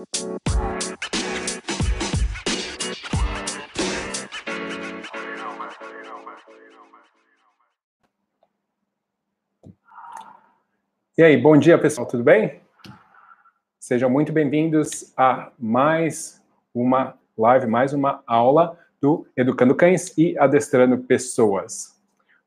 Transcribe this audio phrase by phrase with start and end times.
[0.00, 0.06] E
[11.22, 12.62] aí, bom dia pessoal, tudo bem?
[13.78, 16.42] Sejam muito bem-vindos a mais
[16.74, 22.00] uma live, mais uma aula do Educando Cães e Adestrando Pessoas.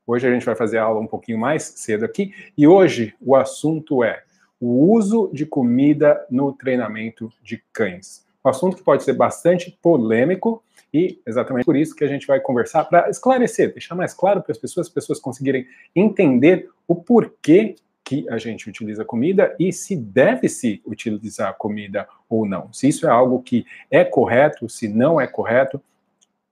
[0.08, 3.36] Hoje a gente vai fazer a aula um pouquinho mais cedo aqui e hoje o
[3.36, 4.23] assunto é
[4.64, 8.26] o uso de comida no treinamento de cães.
[8.46, 10.64] Um assunto que pode ser bastante polêmico
[10.94, 14.54] e exatamente por isso que a gente vai conversar para esclarecer, deixar mais claro para
[14.54, 19.98] as pessoas, as pessoas conseguirem entender o porquê que a gente utiliza comida e se
[19.98, 22.72] deve-se utilizar comida ou não.
[22.72, 25.82] Se isso é algo que é correto, se não é correto.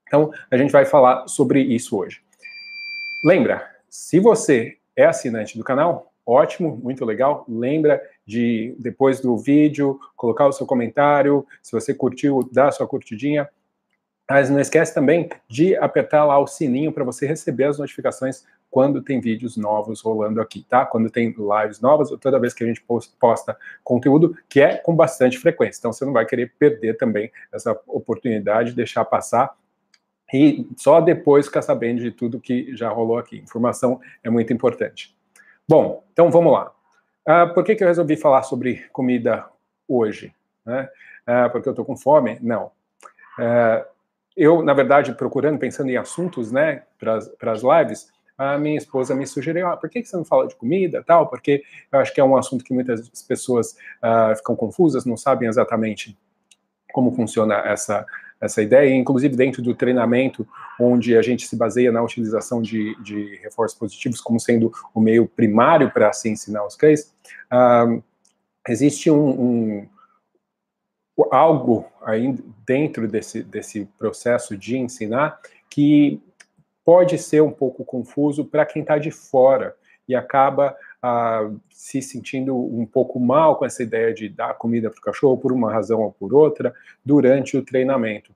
[0.06, 2.20] Então, a gente vai falar sobre isso hoje.
[3.24, 7.44] Lembra, se você é assinante do canal, ótimo, muito legal.
[7.48, 11.46] Lembra de, depois do vídeo, colocar o seu comentário.
[11.62, 13.48] Se você curtiu, dá a sua curtidinha.
[14.30, 19.02] Mas não esquece também de apertar lá o sininho para você receber as notificações quando
[19.02, 20.86] tem vídeos novos rolando aqui, tá?
[20.86, 22.82] Quando tem lives novas, ou toda vez que a gente
[23.20, 25.78] posta conteúdo, que é com bastante frequência.
[25.78, 29.54] Então você não vai querer perder também essa oportunidade, deixar passar
[30.32, 33.36] e só depois ficar sabendo de tudo que já rolou aqui.
[33.36, 35.14] Informação é muito importante.
[35.68, 36.72] Bom, então vamos lá.
[37.26, 39.46] Uh, por que, que eu resolvi falar sobre comida
[39.86, 40.34] hoje?
[40.66, 40.88] Né?
[41.26, 42.38] Uh, porque eu estou com fome?
[42.42, 42.72] Não.
[43.38, 43.84] Uh,
[44.36, 49.26] eu, na verdade, procurando, pensando em assuntos, né, para as lives, a minha esposa me
[49.26, 51.28] sugeriu, ah, por que você não fala de comida tal?
[51.28, 53.76] Porque eu acho que é um assunto que muitas pessoas
[54.36, 56.18] ficam confusas, não sabem exatamente
[56.92, 58.06] como funciona essa,
[58.42, 60.46] essa ideia, inclusive dentro do treinamento,
[60.78, 65.28] onde a gente se baseia na utilização de, de reforços positivos como sendo o meio
[65.28, 67.14] primário para se ensinar os cães,
[67.52, 68.02] uh,
[68.68, 69.88] existe um, um,
[71.30, 75.40] algo aí dentro desse, desse processo de ensinar
[75.70, 76.20] que
[76.84, 79.76] pode ser um pouco confuso para quem está de fora
[80.08, 84.98] e acaba ah, se sentindo um pouco mal com essa ideia de dar comida para
[84.98, 86.72] o cachorro por uma razão ou por outra
[87.04, 88.32] durante o treinamento.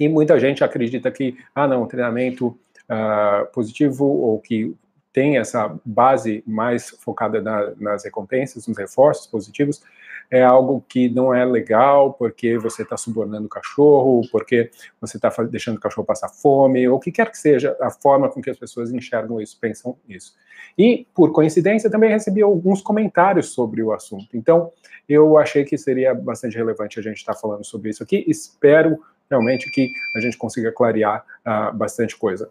[0.00, 4.74] E muita gente acredita que, ah, não, treinamento ah, positivo ou que
[5.12, 9.82] tem essa base mais focada na, nas recompensas, nos reforços positivos,
[10.30, 15.30] é algo que não é legal porque você está subornando o cachorro, porque você está
[15.44, 18.50] deixando o cachorro passar fome, ou o que quer que seja a forma com que
[18.50, 20.34] as pessoas enxergam isso, pensam isso.
[20.76, 24.36] E, por coincidência, também recebi alguns comentários sobre o assunto.
[24.36, 24.70] Então,
[25.08, 28.24] eu achei que seria bastante relevante a gente estar tá falando sobre isso aqui.
[28.28, 32.50] Espero realmente que a gente consiga clarear uh, bastante coisa.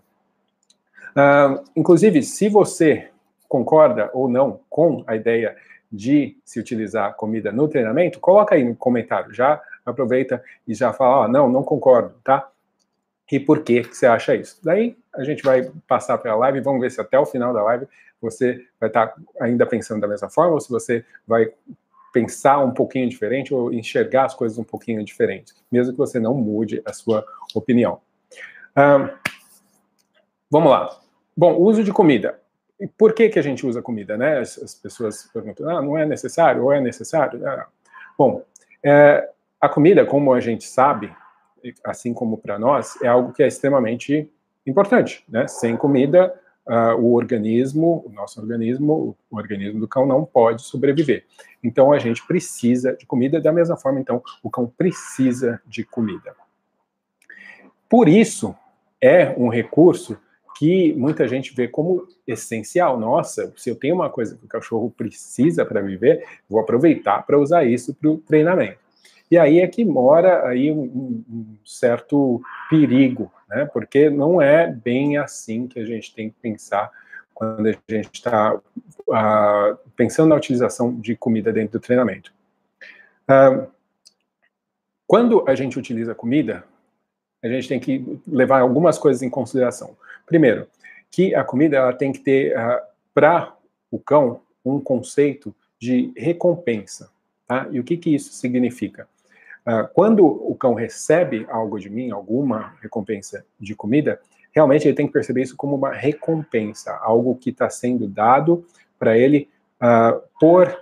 [1.15, 3.09] Uh, inclusive, se você
[3.47, 5.55] concorda ou não com a ideia
[5.91, 11.25] de se utilizar comida no treinamento, coloca aí no comentário, já aproveita e já fala,
[11.25, 12.49] oh, não, não concordo, tá?
[13.31, 14.59] E por que, você acha isso?
[14.63, 17.63] Daí a gente vai passar para a live, vamos ver se até o final da
[17.63, 17.87] live
[18.21, 21.51] você vai estar tá ainda pensando da mesma forma, ou se você vai
[22.13, 26.33] pensar um pouquinho diferente ou enxergar as coisas um pouquinho diferente, mesmo que você não
[26.33, 28.01] mude a sua opinião.
[30.49, 30.97] Vamos lá.
[31.35, 32.39] Bom, uso de comida.
[32.97, 34.39] Por que, que a gente usa comida, né?
[34.39, 37.45] As, as pessoas perguntam, ah, não é necessário ou é necessário?
[37.47, 37.67] Ah.
[38.17, 38.43] Bom,
[38.83, 39.29] é,
[39.59, 41.11] a comida, como a gente sabe,
[41.83, 44.31] assim como para nós, é algo que é extremamente
[44.65, 45.47] importante, né?
[45.47, 46.33] Sem comida,
[46.67, 51.25] uh, o organismo, o nosso organismo, o organismo do cão não pode sobreviver.
[51.63, 56.35] Então a gente precisa de comida da mesma forma, então o cão precisa de comida.
[57.89, 58.55] Por isso
[59.01, 60.17] é um recurso
[60.57, 62.99] que muita gente vê como essencial.
[62.99, 67.37] Nossa, se eu tenho uma coisa que o cachorro precisa para viver, vou aproveitar para
[67.37, 68.79] usar isso para o treinamento.
[69.29, 73.65] E aí é que mora aí um, um, certo perigo, né?
[73.65, 76.89] Porque não é bem assim que a gente tem que pensar
[77.33, 82.33] quando a gente está uh, pensando na utilização de comida dentro do treinamento.
[83.29, 83.67] Uh,
[85.05, 86.63] quando a gente utiliza comida,
[87.43, 89.95] a gente tem que levar algumas coisas em consideração.
[90.27, 90.67] Primeiro,
[91.09, 93.55] que a comida ela tem que ter uh, ah, para
[93.89, 97.09] o cão um conceito de recompensa.
[97.47, 97.67] Tá?
[97.71, 99.07] E o que, que isso significa?
[99.65, 104.19] Uh, quando o cão recebe algo de mim, alguma recompensa de comida,
[104.51, 108.65] realmente ele tem que perceber isso como uma recompensa, algo que está sendo dado
[108.99, 109.49] para ele
[109.81, 110.77] uh, por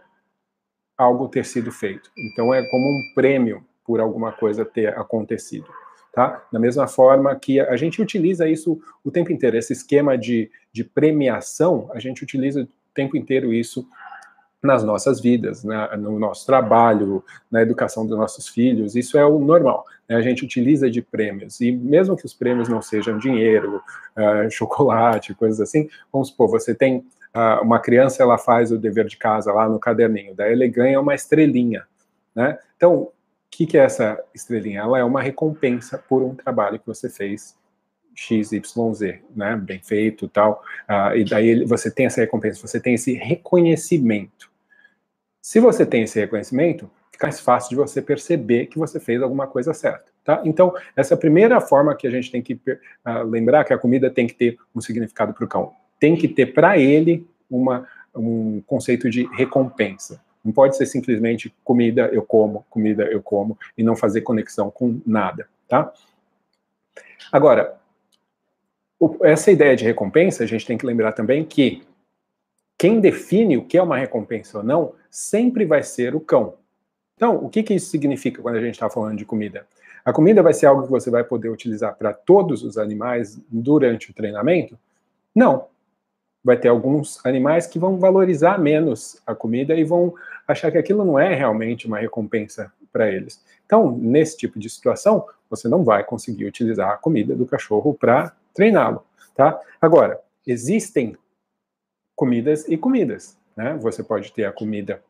[0.98, 2.10] algo ter sido feito.
[2.18, 5.68] Então é como um prêmio por alguma coisa ter acontecido
[6.16, 6.48] tá?
[6.52, 10.82] Da mesma forma que a gente utiliza isso o tempo inteiro, esse esquema de, de
[10.82, 13.86] premiação, a gente utiliza o tempo inteiro isso
[14.64, 19.38] nas nossas vidas, né, no nosso trabalho, na educação dos nossos filhos, isso é o
[19.38, 19.86] normal.
[20.08, 23.84] Né, a gente utiliza de prêmios, e mesmo que os prêmios não sejam dinheiro,
[24.18, 27.00] uh, chocolate, coisas assim, vamos supor, você tem
[27.36, 31.00] uh, uma criança, ela faz o dever de casa lá no caderninho, daí ele ganha
[31.00, 31.84] uma estrelinha,
[32.34, 32.58] né?
[32.78, 33.10] Então,
[33.56, 34.82] que, que é essa estrelinha?
[34.82, 37.56] Ela é uma recompensa por um trabalho que você fez
[38.14, 39.56] XYZ, né?
[39.56, 40.62] Bem feito tal.
[40.90, 44.52] Uh, e daí você tem essa recompensa, você tem esse reconhecimento.
[45.42, 49.48] Se você tem esse reconhecimento, fica mais fácil de você perceber que você fez alguma
[49.48, 50.12] coisa certa.
[50.24, 50.42] Tá?
[50.44, 53.78] Então, essa é a primeira forma que a gente tem que uh, lembrar que a
[53.78, 55.72] comida tem que ter um significado para o cão.
[56.00, 60.22] Tem que ter para ele uma, um conceito de recompensa.
[60.46, 65.02] Não pode ser simplesmente comida eu como, comida eu como, e não fazer conexão com
[65.06, 65.50] nada.
[65.68, 65.92] Tá?
[67.32, 67.78] Agora,
[69.24, 71.84] essa ideia de recompensa, a gente tem que lembrar também que
[72.78, 76.54] quem define o que é uma recompensa ou não sempre vai ser o cão.
[77.16, 79.66] Então, o que, que isso significa quando a gente está falando de comida?
[80.04, 84.12] A comida vai ser algo que você vai poder utilizar para todos os animais durante
[84.12, 84.78] o treinamento?
[85.34, 85.68] Não.
[86.46, 90.14] Vai ter alguns animais que vão valorizar menos a comida e vão
[90.48, 93.44] achar que aquilo não é realmente uma recompensa para eles.
[93.66, 98.32] Então, nesse tipo de situação, você não vai conseguir utilizar a comida do cachorro para
[98.54, 99.04] treiná-lo,
[99.36, 99.60] tá?
[99.82, 101.18] Agora, existem
[102.16, 103.36] comidas e comidas.
[103.58, 103.78] Né?
[103.82, 105.02] Você pode ter a comida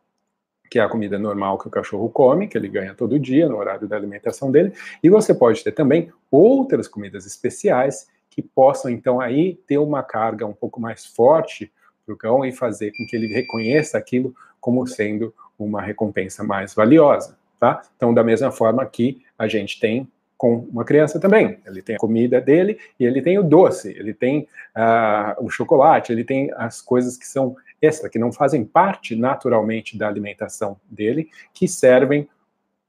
[0.69, 3.57] que é a comida normal que o cachorro come, que ele ganha todo dia no
[3.57, 9.21] horário da alimentação dele, e você pode ter também outras comidas especiais que possam então
[9.21, 11.71] aí ter uma carga um pouco mais forte
[12.05, 16.73] para o cão e fazer com que ele reconheça aquilo como sendo uma recompensa mais
[16.73, 17.81] valiosa, tá?
[17.95, 21.59] Então, da mesma forma que a gente tem com uma criança também.
[21.65, 24.41] Ele tem a comida dele e ele tem o doce, ele tem
[24.75, 29.97] uh, o chocolate, ele tem as coisas que são extra, que não fazem parte naturalmente
[29.97, 32.27] da alimentação dele, que servem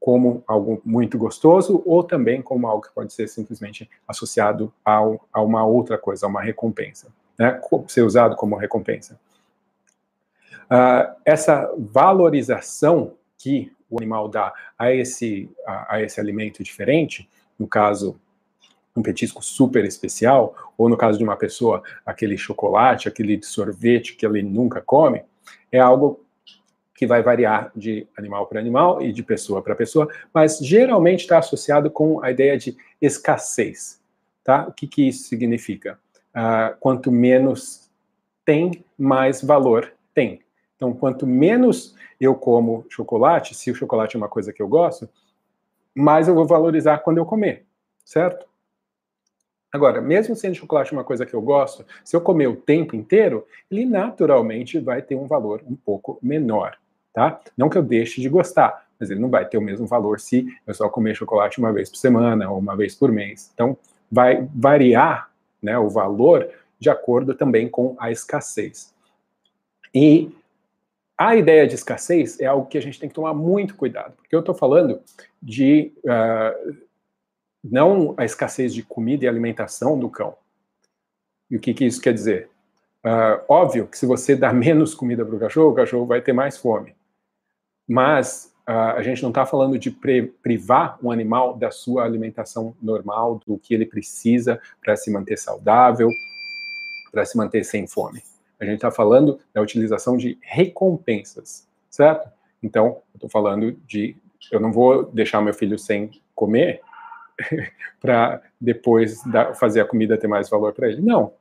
[0.01, 5.43] como algo muito gostoso ou também como algo que pode ser simplesmente associado ao, a
[5.43, 7.09] uma outra coisa, a uma recompensa,
[7.39, 7.61] né?
[7.89, 9.19] ser usado como recompensa.
[10.67, 17.29] Uh, essa valorização que o animal dá a esse, a, a esse alimento diferente,
[17.59, 18.19] no caso,
[18.97, 24.27] um petisco super especial, ou no caso de uma pessoa, aquele chocolate, aquele sorvete que
[24.27, 25.23] ele nunca come,
[25.71, 26.26] é algo
[26.97, 31.39] que vai variar de animal para animal e de pessoa para pessoa, mas geralmente está
[31.39, 34.01] associado com a ideia de escassez.
[34.43, 34.67] Tá?
[34.67, 35.99] O que, que isso significa?
[36.35, 37.91] Uh, quanto menos
[38.45, 40.41] tem, mais valor tem.
[40.77, 45.09] Então, quanto menos eu como chocolate, se o chocolate é uma coisa que eu gosto,
[45.95, 47.65] mais eu vou valorizar quando eu comer,
[48.05, 48.47] certo?
[49.73, 53.47] Agora, mesmo sendo chocolate uma coisa que eu gosto, se eu comer o tempo inteiro,
[53.71, 56.79] ele naturalmente vai ter um valor um pouco menor,
[57.17, 57.41] tá?
[57.57, 60.47] Não que eu deixe de gostar, mas ele não vai ter o mesmo valor se
[60.67, 63.51] eu só comer chocolate uma vez por semana ou uma vez por mês.
[63.55, 63.75] Então,
[64.13, 65.31] vai variar
[65.63, 66.47] né, o valor
[66.79, 68.95] de acordo também com a escassez.
[69.95, 70.31] E
[71.17, 74.37] a ideia de escassez é algo que a gente tem que tomar muito cuidado, porque
[74.37, 75.01] eu estou falando
[75.41, 76.77] de uh,
[77.65, 80.35] não a escassez de comida e alimentação do cão.
[81.51, 82.51] E o que, que isso quer dizer?
[83.03, 86.35] Uh, óbvio que se você dá menos comida para o cachorro, o cachorro vai ter
[86.35, 86.95] mais fome.
[87.89, 93.41] Mas uh, a gente não está falando de privar um animal da sua alimentação normal,
[93.47, 96.09] do que ele precisa para se manter saudável,
[97.13, 98.23] para se manter sem fome.
[98.59, 102.31] A gente está falando da utilização de recompensas, certo?
[102.63, 104.17] Então, eu estou falando de.
[104.51, 106.81] Eu não vou deixar meu filho sem comer
[108.01, 109.23] para depois
[109.55, 111.03] fazer a comida ter mais valor para ele.
[111.03, 111.33] Não.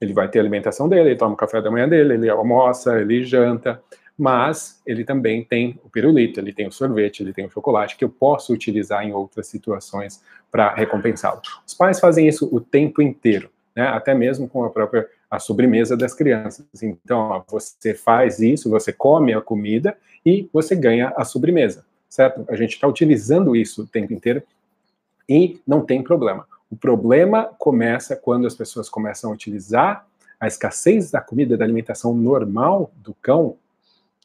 [0.00, 3.00] Ele vai ter a alimentação dele, ele toma o café da manhã dele, ele almoça,
[3.00, 3.82] ele janta,
[4.18, 8.04] mas ele também tem o pirulito, ele tem o sorvete, ele tem o chocolate que
[8.04, 10.20] eu posso utilizar em outras situações
[10.50, 11.40] para recompensá-lo.
[11.64, 13.86] Os pais fazem isso o tempo inteiro, né?
[13.86, 16.66] até mesmo com a própria a sobremesa das crianças.
[16.82, 22.44] Então, ó, você faz isso, você come a comida e você ganha a sobremesa, certo?
[22.48, 24.42] A gente está utilizando isso o tempo inteiro
[25.28, 26.46] e não tem problema.
[26.70, 30.06] O problema começa quando as pessoas começam a utilizar
[30.40, 33.56] a escassez da comida, da alimentação normal do cão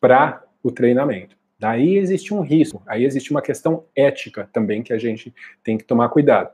[0.04, 1.38] para o treinamento.
[1.58, 5.34] Daí existe um risco, aí existe uma questão ética também que a gente
[5.64, 6.52] tem que tomar cuidado.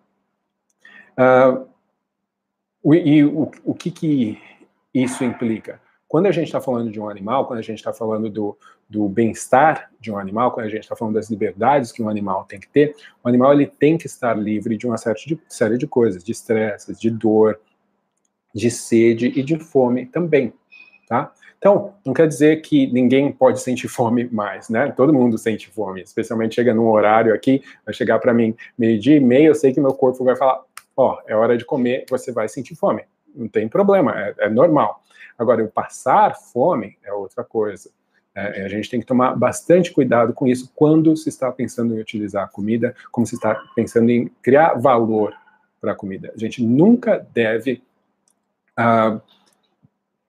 [1.17, 4.39] Uh, e o, o que, que
[4.93, 5.81] isso implica?
[6.07, 8.55] Quando a gente está falando de um animal, quando a gente está falando do,
[8.87, 12.45] do bem-estar de um animal, quando a gente está falando das liberdades que um animal
[12.45, 15.79] tem que ter, o animal ele tem que estar livre de uma série de, série
[15.79, 17.59] de coisas, de estresses, de dor,
[18.53, 20.53] de sede e de fome também,
[21.07, 21.33] tá?
[21.59, 24.93] Então, não quer dizer que ninguém pode sentir fome mais, né?
[24.95, 29.19] Todo mundo sente fome, especialmente chega num horário aqui, vai chegar para mim meio-dia e
[29.19, 30.63] meio, eu sei que meu corpo vai falar,
[30.95, 33.03] ó, oh, é hora de comer, você vai sentir fome.
[33.35, 35.03] Não tem problema, é, é normal.
[35.37, 37.89] Agora, eu passar fome é outra coisa.
[38.33, 41.99] É, a gente tem que tomar bastante cuidado com isso quando se está pensando em
[41.99, 45.33] utilizar a comida, como se está pensando em criar valor
[45.81, 46.31] para a comida.
[46.33, 47.81] A gente nunca deve
[48.77, 49.21] uh,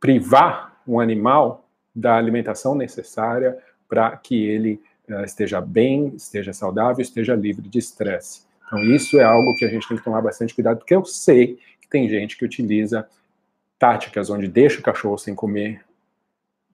[0.00, 3.58] privar um animal da alimentação necessária
[3.88, 8.42] para que ele uh, esteja bem, esteja saudável, esteja livre de estresse.
[8.66, 11.58] Então, isso é algo que a gente tem que tomar bastante cuidado, porque eu sei
[11.80, 13.06] que tem gente que utiliza
[13.78, 15.84] táticas onde deixa o cachorro sem comer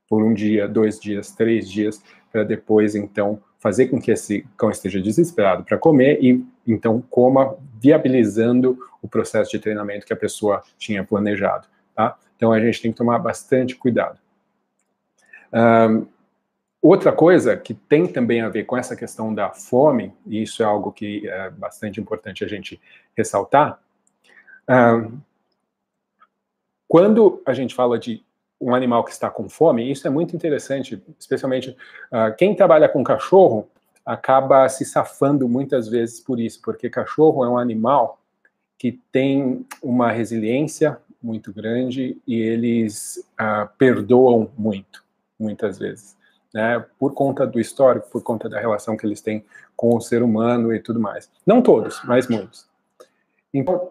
[0.08, 4.70] por um dia, dois dias, três dias, para depois, então, fazer com que esse cão
[4.70, 10.62] esteja desesperado para comer e, então, coma, viabilizando o processo de treinamento que a pessoa
[10.76, 12.16] tinha planejado, tá?
[12.36, 14.18] Então, a gente tem que tomar bastante cuidado.
[15.52, 16.06] Um,
[16.82, 20.66] outra coisa que tem também a ver com essa questão da fome, e isso é
[20.66, 22.80] algo que é bastante importante a gente
[23.16, 23.80] ressaltar,
[24.68, 25.18] um,
[26.88, 28.24] quando a gente fala de
[28.60, 33.04] um animal que está com fome, isso é muito interessante, especialmente uh, quem trabalha com
[33.04, 33.68] cachorro
[34.04, 38.20] acaba se safando muitas vezes por isso, porque cachorro é um animal
[38.78, 45.04] que tem uma resiliência muito grande e eles uh, perdoam muito,
[45.38, 46.16] muitas vezes,
[46.54, 46.84] né?
[46.98, 49.44] Por conta do histórico, por conta da relação que eles têm
[49.76, 51.30] com o ser humano e tudo mais.
[51.44, 52.68] Não todos, mas muitos.
[53.52, 53.90] Então,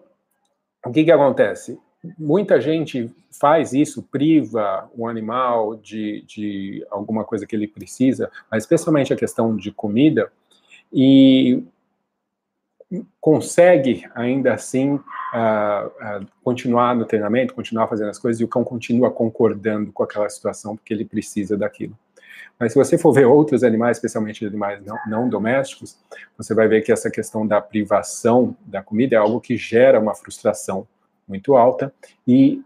[0.84, 1.78] o que que acontece?
[2.18, 8.62] muita gente faz isso, priva o animal de, de alguma coisa que ele precisa, mas
[8.62, 10.30] especialmente a questão de comida,
[10.92, 11.62] e
[13.20, 15.00] consegue ainda assim
[16.42, 20.76] continuar no treinamento, continuar fazendo as coisas, e o cão continua concordando com aquela situação
[20.76, 21.96] porque ele precisa daquilo.
[22.58, 25.98] Mas se você for ver outros animais, especialmente animais não, não, domésticos,
[26.38, 30.14] você vai ver que essa questão da privação da comida é algo que gera uma
[30.14, 30.86] frustração
[31.28, 31.92] muito alta
[32.26, 32.62] e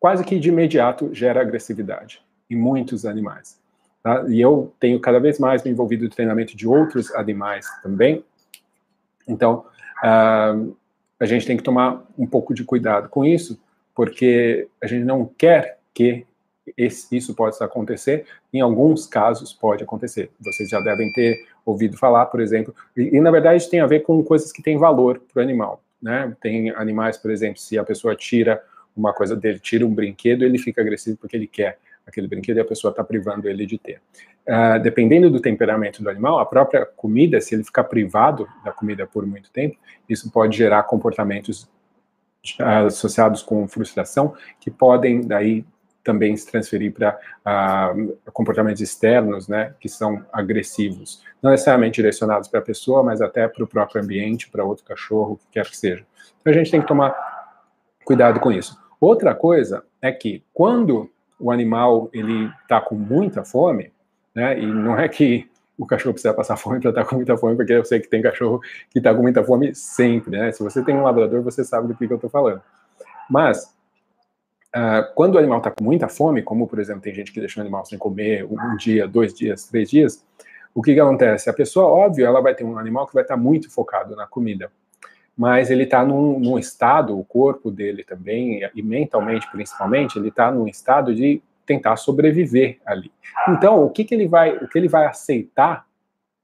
[0.00, 3.60] quase que de imediato gera agressividade em muitos animais.
[4.02, 4.24] Tá?
[4.28, 8.24] E eu tenho cada vez mais me envolvido no treinamento de outros animais também.
[9.26, 9.66] Então,
[10.02, 10.74] uh,
[11.20, 13.60] a gente tem que tomar um pouco de cuidado com isso,
[13.94, 16.24] porque a gente não quer que
[16.76, 18.26] esse, isso possa acontecer.
[18.52, 20.30] Em alguns casos pode acontecer.
[20.40, 24.00] Vocês já devem ter ouvido falar, por exemplo, e, e na verdade tem a ver
[24.00, 25.82] com coisas que têm valor para o animal.
[26.00, 26.34] Né?
[26.40, 28.62] Tem animais, por exemplo, se a pessoa tira
[28.96, 31.78] uma coisa dele, tira um brinquedo, ele fica agressivo porque ele quer
[32.08, 34.00] aquele brinquedo e a pessoa está privando ele de ter.
[34.46, 39.06] Uh, dependendo do temperamento do animal, a própria comida, se ele ficar privado da comida
[39.06, 39.76] por muito tempo,
[40.08, 41.68] isso pode gerar comportamentos
[42.86, 45.64] associados com frustração que podem daí
[46.02, 52.60] também se transferir para uh, comportamentos externos, né, que são agressivos, não necessariamente direcionados para
[52.60, 55.76] a pessoa, mas até para o próprio ambiente, para outro cachorro, o que quer que
[55.76, 56.06] seja.
[56.40, 57.14] Então a gente tem que tomar
[58.04, 58.80] cuidado com isso.
[58.98, 63.92] Outra coisa é que quando o animal ele está com muita fome,
[64.34, 67.36] né, e não é que o cachorro precisa passar fome para estar tá com muita
[67.36, 70.50] fome, porque eu sei que tem cachorro que está com muita fome sempre, né?
[70.50, 72.60] Se você tem um labrador, você sabe do que, que eu estou falando.
[73.30, 73.76] Mas
[74.76, 77.58] Uh, quando o animal está com muita fome, como por exemplo tem gente que deixa
[77.58, 80.22] o animal sem comer um dia, dois dias, três dias,
[80.74, 81.48] o que, que acontece?
[81.48, 84.26] A pessoa, óbvio, ela vai ter um animal que vai estar tá muito focado na
[84.26, 84.70] comida,
[85.38, 90.50] mas ele está num, num, estado, o corpo dele também, e mentalmente principalmente, ele está
[90.50, 93.12] num estado de tentar sobreviver ali.
[93.48, 95.86] Então, o que, que ele vai, o que ele vai aceitar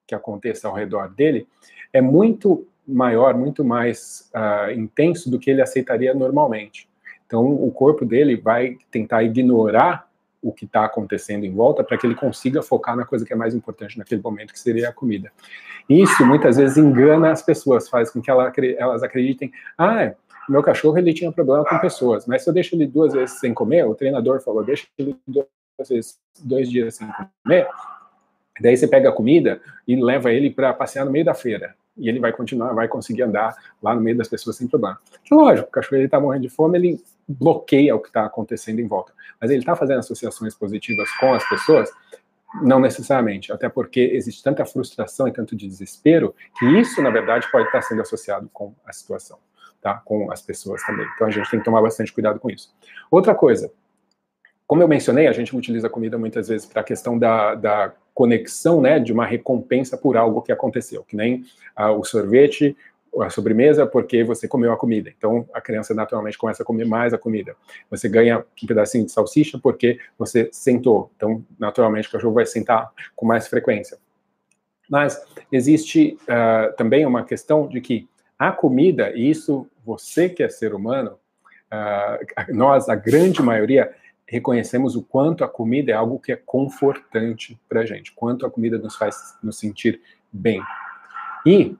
[0.07, 1.49] que aconteça ao redor dele
[1.93, 6.89] é muito maior, muito mais uh, intenso do que ele aceitaria normalmente.
[7.27, 10.09] Então, o corpo dele vai tentar ignorar
[10.45, 13.37] o que está acontecendo em volta para que ele consiga focar na coisa que é
[13.37, 15.33] mais importante naquele momento, que seria a comida.
[15.89, 20.13] Isso muitas vezes engana as pessoas, faz com que elas acreditem: ah,
[20.49, 23.55] meu cachorro ele tinha problema com pessoas, mas se eu deixo ele duas vezes sem
[23.55, 25.47] comer, o treinador falou, deixa ele duas
[25.89, 27.09] vezes, dois dias sem
[27.43, 27.67] comer,
[28.61, 32.09] daí você pega a comida e leva ele para passear no meio da feira e
[32.09, 34.99] ele vai continuar, vai conseguir andar lá no meio das pessoas sem problema.
[35.31, 39.13] Lógico, o cachorro está morrendo de fome, ele bloqueia o que está acontecendo em volta.
[39.41, 41.91] Mas ele está fazendo associações positivas com as pessoas?
[42.63, 47.67] Não necessariamente, até porque existe tanta frustração e tanto desespero que isso, na verdade, pode
[47.67, 49.39] estar sendo associado com a situação,
[49.81, 49.95] tá?
[50.05, 51.07] com as pessoas também.
[51.15, 52.73] Então a gente tem que tomar bastante cuidado com isso.
[53.11, 53.73] Outra coisa,
[54.67, 57.93] como eu mencionei, a gente utiliza a comida muitas vezes para a questão da, da
[58.15, 62.77] conexão, né, de uma recompensa por algo que aconteceu, que nem ah, o sorvete
[63.23, 65.13] a sobremesa porque você comeu a comida.
[65.17, 67.57] Então, a criança naturalmente começa a comer mais a comida.
[67.91, 71.11] Você ganha um pedacinho de salsicha porque você sentou.
[71.17, 73.99] Então, naturalmente, o cachorro vai sentar com mais frequência.
[74.89, 80.49] Mas existe uh, também uma questão de que a comida, e isso você que é
[80.49, 81.19] ser humano,
[81.73, 83.95] uh, nós, a grande maioria,
[84.27, 88.51] reconhecemos o quanto a comida é algo que é confortante para a gente, quanto a
[88.51, 90.01] comida nos faz nos sentir
[90.33, 90.63] bem.
[91.47, 91.77] E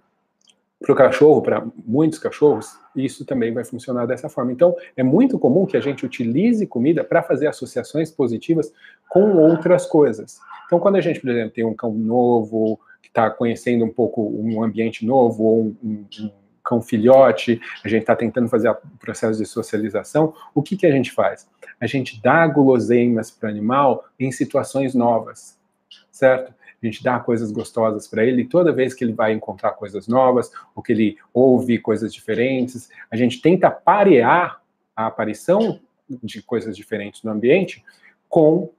[0.85, 4.53] para o cachorro, para muitos cachorros, isso também vai funcionar dessa forma.
[4.53, 8.73] Então, é muito comum que a gente utilize comida para fazer associações positivas
[9.09, 10.39] com outras coisas.
[10.67, 14.23] Então, quando a gente, por exemplo, tem um cão novo, que está conhecendo um pouco
[14.23, 16.31] um ambiente novo, ou um, um, um
[16.63, 20.93] cão filhote, a gente está tentando fazer o processo de socialização, o que, que a
[20.93, 21.49] gente faz?
[21.81, 25.59] A gente dá guloseimas para o animal em situações novas,
[26.11, 26.53] certo?
[26.87, 30.51] A gente dá coisas gostosas para ele, toda vez que ele vai encontrar coisas novas,
[30.75, 34.61] ou que ele ouve coisas diferentes, a gente tenta parear
[34.95, 35.81] a aparição
[36.23, 37.85] de coisas diferentes no ambiente
[38.29, 38.71] com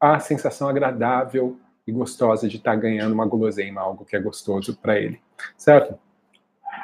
[0.00, 4.76] a sensação agradável e gostosa de estar tá ganhando uma guloseima, algo que é gostoso
[4.76, 5.20] para ele,
[5.56, 5.98] certo?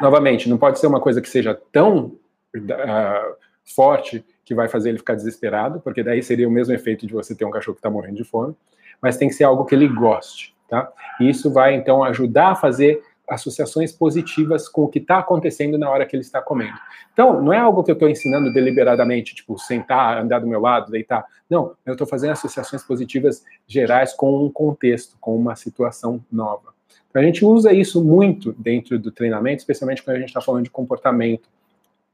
[0.01, 2.17] Novamente, não pode ser uma coisa que seja tão
[2.57, 7.13] uh, forte que vai fazer ele ficar desesperado, porque daí seria o mesmo efeito de
[7.13, 8.55] você ter um cachorro que está morrendo de fome,
[9.03, 10.91] mas tem que ser algo que ele goste, tá?
[11.21, 15.91] E isso vai, então, ajudar a fazer associações positivas com o que está acontecendo na
[15.91, 16.79] hora que ele está comendo.
[17.13, 20.91] Então, não é algo que eu estou ensinando deliberadamente, tipo, sentar, andar do meu lado,
[20.91, 21.25] deitar.
[21.49, 26.73] Não, eu estou fazendo associações positivas gerais com um contexto, com uma situação nova.
[27.11, 30.65] Então, a gente usa isso muito dentro do treinamento, especialmente quando a gente está falando
[30.65, 31.49] de comportamento.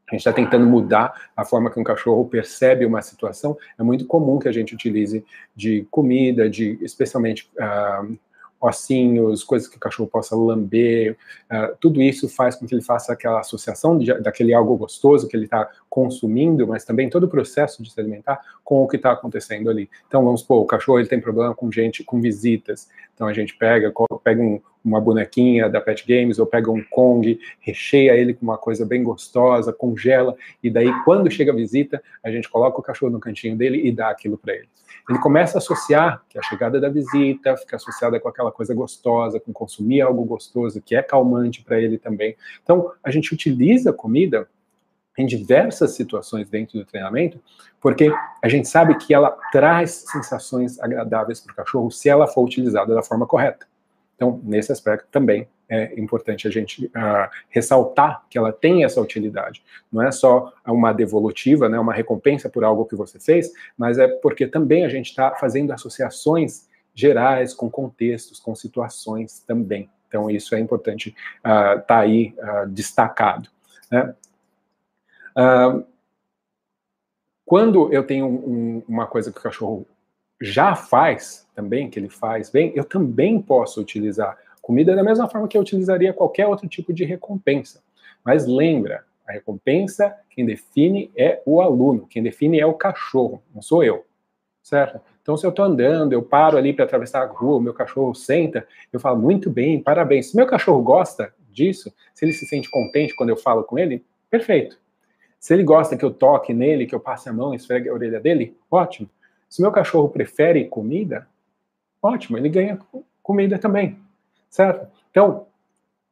[0.08, 3.56] A gente está tentando mudar a forma que um cachorro percebe uma situação.
[3.78, 5.24] É muito comum que a gente utilize
[5.56, 8.16] de comida, de especialmente uh,
[8.60, 11.16] ossinhos, coisas que o cachorro possa lamber,
[11.50, 15.36] uh, tudo isso faz com que ele faça aquela associação de, daquele algo gostoso que
[15.36, 19.12] ele está consumindo, mas também todo o processo de se alimentar com o que está
[19.12, 19.90] acontecendo ali.
[20.06, 23.56] Então, vamos supor, o cachorro ele tem problema com gente, com visitas, então a gente
[23.56, 23.92] pega,
[24.22, 28.58] pega um, uma bonequinha da Pet Games ou pega um Kong, recheia ele com uma
[28.58, 33.10] coisa bem gostosa, congela, e daí quando chega a visita, a gente coloca o cachorro
[33.10, 34.68] no cantinho dele e dá aquilo para ele.
[35.08, 39.38] Ele começa a associar que a chegada da visita fica associada com aquela coisa gostosa,
[39.38, 42.36] com consumir algo gostoso, que é calmante para ele também.
[42.62, 44.48] Então, a gente utiliza a comida
[45.16, 47.38] em diversas situações dentro do treinamento,
[47.80, 48.10] porque
[48.42, 52.94] a gente sabe que ela traz sensações agradáveis para o cachorro se ela for utilizada
[52.94, 53.66] da forma correta.
[54.14, 59.62] Então, nesse aspecto também é importante a gente uh, ressaltar que ela tem essa utilidade.
[59.90, 64.06] Não é só uma devolutiva, né, uma recompensa por algo que você fez, mas é
[64.06, 69.90] porque também a gente está fazendo associações gerais com contextos, com situações também.
[70.06, 73.48] Então, isso é importante estar uh, tá aí uh, destacado.
[73.90, 74.14] Né?
[75.36, 75.84] Uh,
[77.44, 79.86] quando eu tenho um, uma coisa que o cachorro
[80.40, 85.46] já faz também, que ele faz bem, eu também posso utilizar comida da mesma forma
[85.46, 87.82] que eu utilizaria qualquer outro tipo de recompensa.
[88.24, 93.60] Mas lembra, a recompensa, quem define é o aluno, quem define é o cachorro, não
[93.60, 94.04] sou eu,
[94.62, 95.00] certo?
[95.20, 98.66] Então, se eu estou andando, eu paro ali para atravessar a rua, meu cachorro senta,
[98.92, 100.30] eu falo, muito bem, parabéns.
[100.30, 104.04] Se meu cachorro gosta disso, se ele se sente contente quando eu falo com ele,
[104.30, 104.78] perfeito.
[105.38, 108.20] Se ele gosta que eu toque nele, que eu passe a mão esfregue a orelha
[108.20, 109.08] dele, ótimo.
[109.54, 111.28] Se meu cachorro prefere comida,
[112.02, 112.76] ótimo, ele ganha
[113.22, 113.96] comida também,
[114.50, 114.88] certo?
[115.12, 115.46] Então,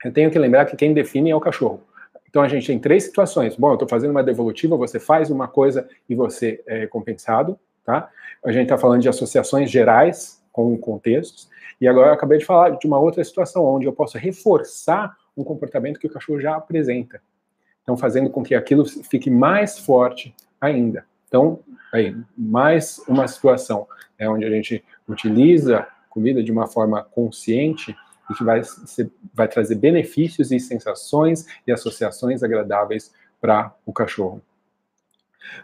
[0.05, 1.81] eu tenho que lembrar que quem define é o cachorro.
[2.29, 3.57] Então a gente tem três situações.
[3.57, 8.09] Bom, eu estou fazendo uma devolutiva, você faz uma coisa e você é compensado, tá?
[8.45, 11.51] A gente está falando de associações gerais com contextos.
[11.81, 15.43] E agora eu acabei de falar de uma outra situação onde eu posso reforçar um
[15.43, 17.21] comportamento que o cachorro já apresenta.
[17.83, 21.05] Então, fazendo com que aquilo fique mais forte ainda.
[21.33, 27.97] Então, aí, mais uma situação é onde a gente utiliza comida de uma forma consciente
[28.31, 34.43] e que vai, ser, vai trazer benefícios e sensações e associações agradáveis para o cachorro.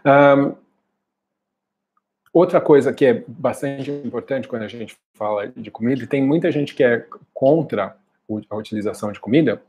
[0.03, 0.55] Um,
[2.33, 6.51] outra coisa que é bastante importante quando a gente fala de comida, e tem muita
[6.51, 7.95] gente que é contra
[8.49, 9.61] a utilização de comida,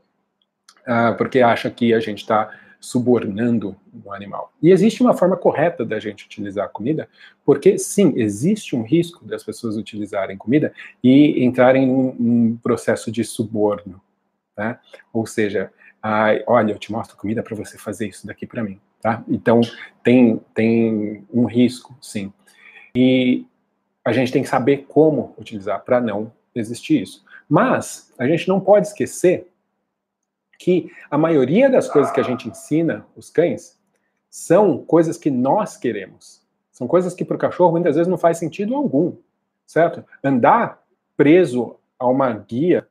[0.79, 4.51] uh, porque acha que a gente está subornando o animal.
[4.59, 7.07] E existe uma forma correta da gente utilizar a comida,
[7.45, 13.23] porque sim, existe um risco das pessoas utilizarem comida e entrarem num, num processo de
[13.23, 14.01] suborno,
[14.57, 14.79] né?
[15.13, 18.79] Ou seja, ai, olha, eu te mostro comida para você fazer isso daqui para mim,
[18.99, 19.23] tá?
[19.29, 19.61] Então
[20.03, 22.33] tem tem um risco, sim.
[22.95, 23.45] E
[24.03, 27.23] a gente tem que saber como utilizar para não existir isso.
[27.47, 29.47] Mas a gente não pode esquecer
[30.61, 33.79] que a maioria das coisas que a gente ensina os cães
[34.29, 36.45] são coisas que nós queremos.
[36.71, 39.17] São coisas que para o cachorro muitas vezes não faz sentido algum,
[39.65, 40.05] certo?
[40.23, 40.83] Andar
[41.17, 42.87] preso a uma guia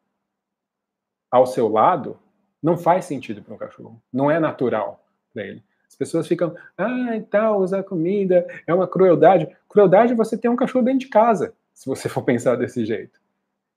[1.31, 2.19] ao seu lado
[2.61, 4.03] não faz sentido para um cachorro.
[4.13, 5.63] Não é natural para ele.
[5.89, 9.49] As pessoas ficam, ah, e tal, usar comida é uma crueldade.
[9.69, 13.21] Crueldade é você ter um cachorro dentro de casa, se você for pensar desse jeito.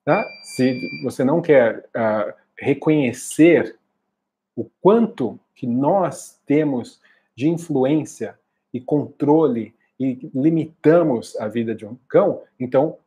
[0.03, 0.25] Tá?
[0.55, 3.77] Se você não quer uh, reconhecer
[4.55, 7.01] o quanto que nós temos
[7.35, 8.37] de influência
[8.73, 12.97] e controle e limitamos a vida de um cão, então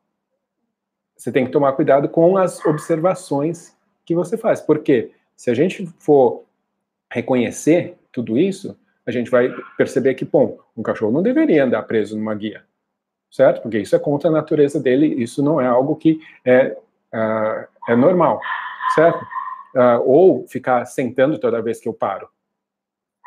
[1.15, 4.61] você tem que tomar cuidado com as observações que você faz.
[4.61, 6.43] Porque se a gente for
[7.11, 12.17] reconhecer tudo isso, a gente vai perceber que, bom, um cachorro não deveria andar preso
[12.17, 12.63] numa guia,
[13.31, 13.61] certo?
[13.61, 16.77] Porque isso é contra a natureza dele, isso não é algo que é,
[17.13, 18.39] uh, é normal,
[18.93, 19.25] certo?
[19.77, 22.27] Uh, ou ficar sentando toda vez que eu paro.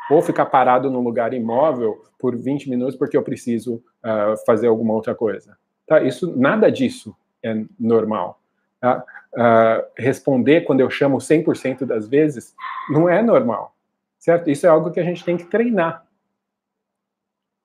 [0.09, 4.93] Ou ficar parado num lugar imóvel por 20 minutos porque eu preciso uh, fazer alguma
[4.93, 5.57] outra coisa.
[5.87, 6.01] Tá?
[6.01, 8.41] Isso, nada disso é normal.
[8.81, 9.03] Tá?
[9.33, 12.53] Uh, responder quando eu chamo 100% das vezes
[12.89, 13.73] não é normal,
[14.19, 14.49] certo?
[14.49, 16.05] Isso é algo que a gente tem que treinar.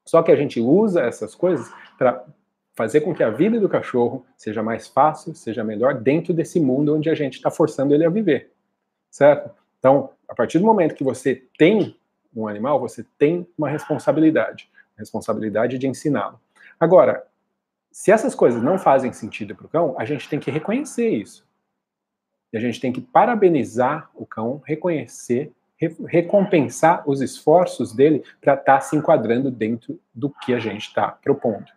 [0.06, 1.68] Só que a gente usa essas coisas
[1.98, 2.24] para
[2.76, 6.94] fazer com que a vida do cachorro seja mais fácil, seja melhor dentro desse mundo
[6.94, 8.52] onde a gente está forçando ele a viver,
[9.16, 9.50] certo?
[9.78, 11.96] Então, a partir do momento que você tem
[12.34, 16.38] um animal, você tem uma responsabilidade, responsabilidade de ensiná-lo.
[16.78, 17.26] Agora,
[17.90, 21.46] se essas coisas não fazem sentido para o cão, a gente tem que reconhecer isso.
[22.52, 28.52] E a gente tem que parabenizar o cão, reconhecer, re recompensar os esforços dele para
[28.52, 31.72] estar tá se enquadrando dentro do que a gente está propondo.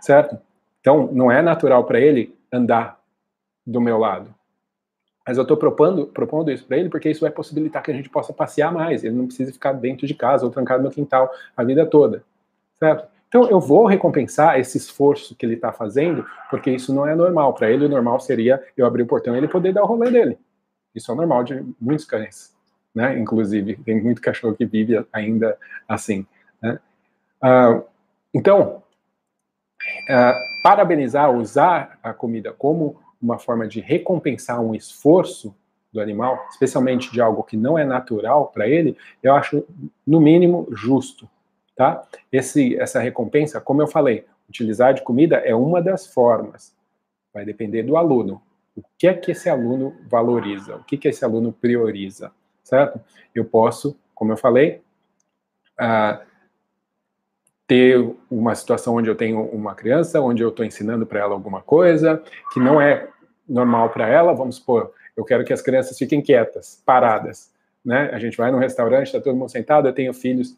[0.00, 0.38] Certo?
[0.80, 2.98] Então, não é natural para ele andar
[3.66, 4.34] do meu lado.
[5.26, 8.10] Mas eu estou propondo, propondo isso para ele porque isso vai possibilitar que a gente
[8.10, 9.04] possa passear mais.
[9.04, 12.22] Ele não precisa ficar dentro de casa ou trancado no quintal a vida toda.
[12.74, 13.08] Certo?
[13.34, 17.52] Então, eu vou recompensar esse esforço que ele está fazendo, porque isso não é normal.
[17.52, 20.08] Para ele, o normal seria eu abrir o portão e ele poder dar o rolê
[20.08, 20.38] dele.
[20.94, 22.54] Isso é normal de muitos cães,
[22.94, 23.18] né?
[23.18, 25.58] Inclusive, tem muito cachorro que vive ainda
[25.88, 26.24] assim.
[26.62, 26.78] Né?
[27.42, 27.82] Uh,
[28.32, 28.84] então,
[30.08, 35.54] uh, parabenizar, usar a comida como uma forma de recompensar um esforço
[35.92, 39.64] do animal, especialmente de algo que não é natural para ele, eu acho,
[40.06, 41.28] no mínimo, justo
[41.76, 42.06] tá?
[42.30, 46.74] Esse, essa recompensa, como eu falei, utilizar de comida é uma das formas.
[47.32, 48.40] Vai depender do aluno.
[48.76, 50.76] O que é que esse aluno valoriza?
[50.76, 52.32] O que que esse aluno prioriza?
[52.62, 53.00] Certo?
[53.34, 54.82] Eu posso, como eu falei,
[55.80, 56.24] uh,
[57.66, 61.62] ter uma situação onde eu tenho uma criança, onde eu estou ensinando para ela alguma
[61.62, 63.08] coisa que não é
[63.48, 64.32] normal para ela.
[64.32, 67.52] Vamos supor, eu quero que as crianças fiquem quietas, paradas.
[67.84, 68.10] Né?
[68.12, 70.56] A gente vai num restaurante, está todo mundo sentado, eu tenho filhos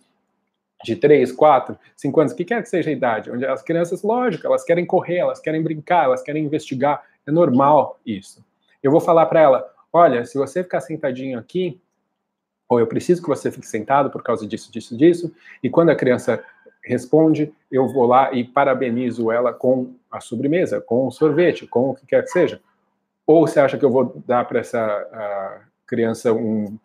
[0.84, 4.46] de 3, 4, 5 anos, que quer que seja a idade, onde as crianças, lógico,
[4.46, 8.44] elas querem correr, elas querem brincar, elas querem investigar, é normal isso.
[8.82, 11.80] Eu vou falar para ela, olha, se você ficar sentadinho aqui,
[12.68, 15.96] ou eu preciso que você fique sentado por causa disso, disso, disso, e quando a
[15.96, 16.44] criança
[16.84, 21.94] responde, eu vou lá e parabenizo ela com a sobremesa, com o sorvete, com o
[21.94, 22.60] que quer que seja.
[23.26, 26.78] Ou você acha que eu vou dar para essa criança um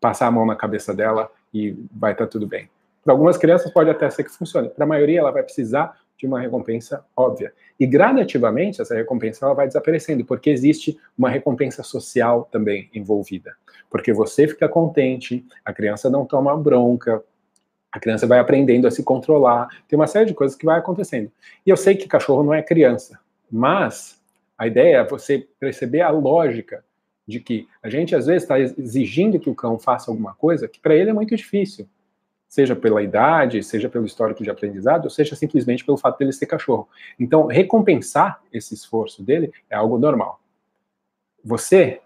[0.00, 2.70] passar a mão na cabeça dela e vai estar tá tudo bem?
[3.04, 4.68] Para algumas crianças pode até ser que funcione.
[4.68, 7.52] Para a maioria, ela vai precisar de uma recompensa óbvia.
[7.78, 13.56] E gradativamente essa recompensa ela vai desaparecendo, porque existe uma recompensa social também envolvida.
[13.90, 17.20] Porque você fica contente, a criança não toma bronca,
[17.90, 21.30] a criança vai aprendendo a se controlar, tem uma série de coisas que vai acontecendo.
[21.66, 23.18] E eu sei que cachorro não é criança,
[23.50, 24.21] mas
[24.56, 26.84] a ideia é você perceber a lógica
[27.26, 30.80] de que a gente às vezes está exigindo que o cão faça alguma coisa que
[30.80, 31.88] para ele é muito difícil
[32.52, 36.44] seja pela idade, seja pelo histórico de aprendizado, ou seja simplesmente pelo fato dele ser
[36.44, 36.86] cachorro.
[37.18, 40.38] Então, recompensar esse esforço dele é algo normal.
[41.42, 42.02] Você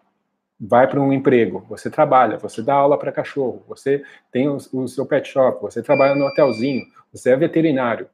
[0.58, 4.86] vai para um emprego, você trabalha, você dá aula para cachorro, você tem o, o,
[4.86, 8.08] seu pet shop, você trabalha no hotelzinho, você é veterinário.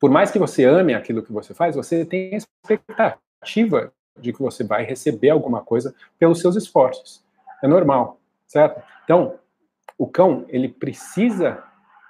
[0.00, 4.40] Por mais que você ame aquilo que você faz, você tem a expectativa de que
[4.40, 7.22] você vai receber alguma coisa pelos seus esforços.
[7.62, 8.82] É normal, certo?
[9.04, 9.34] Então,
[9.98, 11.62] o cão, ele precisa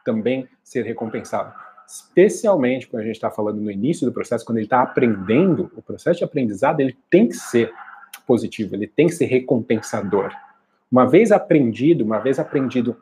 [0.05, 1.53] também ser recompensado.
[1.87, 5.83] Especialmente quando a gente está falando no início do processo, quando ele está aprendendo, o
[5.83, 7.73] processo de aprendizado ele tem que ser
[8.27, 10.33] positivo, ele tem que ser recompensador.
[10.91, 12.97] Uma vez aprendido, uma vez aprendido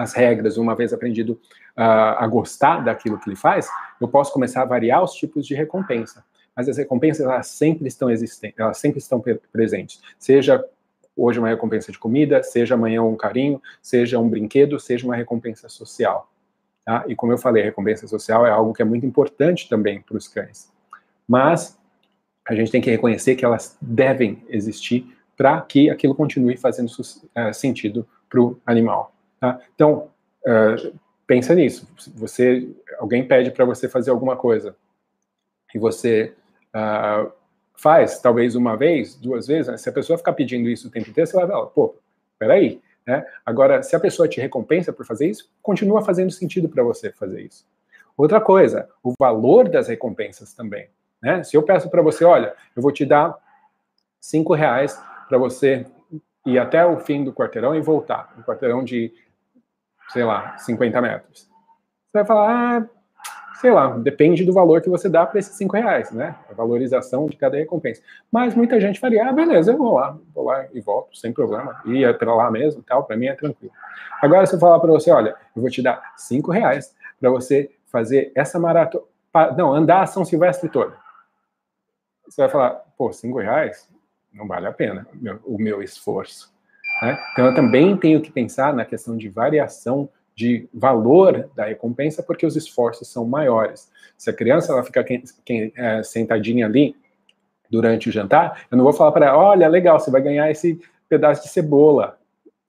[0.00, 1.32] as regras, uma vez aprendido
[1.76, 3.68] uh, a gostar daquilo que ele faz,
[4.00, 6.24] eu posso começar a variar os tipos de recompensa.
[6.56, 10.64] Mas as recompensas elas sempre estão existentes, elas sempre estão presentes, seja
[11.14, 15.68] hoje uma recompensa de comida, seja amanhã um carinho, seja um brinquedo, seja uma recompensa
[15.68, 16.30] social.
[16.84, 17.04] Tá?
[17.06, 20.16] E como eu falei, a recompensa social é algo que é muito importante também para
[20.16, 20.72] os cães.
[21.28, 21.78] Mas
[22.48, 27.52] a gente tem que reconhecer que elas devem existir para que aquilo continue fazendo uh,
[27.52, 29.12] sentido para o animal.
[29.40, 29.58] Tá?
[29.74, 30.10] Então,
[30.46, 31.88] uh, pensa nisso.
[32.16, 34.76] Você, alguém pede para você fazer alguma coisa
[35.74, 36.34] e você
[36.76, 37.32] uh,
[37.74, 39.76] faz, talvez uma vez, duas vezes, né?
[39.78, 41.94] se a pessoa ficar pedindo isso o tempo inteiro, você vai falar, pô,
[42.38, 42.80] peraí.
[43.06, 43.24] Né?
[43.44, 47.40] Agora, se a pessoa te recompensa por fazer isso, continua fazendo sentido para você fazer
[47.40, 47.66] isso.
[48.16, 50.90] Outra coisa, o valor das recompensas também.
[51.22, 51.42] Né?
[51.42, 53.34] Se eu peço para você, olha, eu vou te dar
[54.20, 55.86] cinco reais para você
[56.44, 59.12] ir até o fim do quarteirão e voltar, um quarteirão de,
[60.12, 61.40] sei lá, 50 metros.
[61.40, 62.86] Você vai falar, ah,
[63.60, 66.34] sei lá, depende do valor que você dá para esses cinco reais, né?
[66.50, 68.02] A valorização de cada recompensa.
[68.30, 71.80] Mas muita gente faria, ah, beleza, eu vou lá, vou lá e volto, sem problema.
[71.84, 73.72] E é para lá mesmo, tal, para mim é tranquilo.
[74.20, 77.70] Agora, se eu falar para você, olha, eu vou te dar cinco reais para você
[77.86, 79.04] fazer essa maratona,
[79.56, 80.96] não, andar a São Silvestre toda.
[82.26, 83.88] Você vai falar, pô, cinco reais?
[84.32, 85.06] Não vale a pena
[85.44, 86.52] o meu esforço.
[87.02, 87.18] Né?
[87.32, 92.46] Então, eu também tenho que pensar na questão de variação de valor da recompensa, porque
[92.46, 93.90] os esforços são maiores.
[94.16, 96.96] Se a criança ela fica quem, quem, é, sentadinha ali
[97.70, 100.80] durante o jantar, eu não vou falar para ela, olha, legal, você vai ganhar esse
[101.08, 102.18] pedaço de cebola.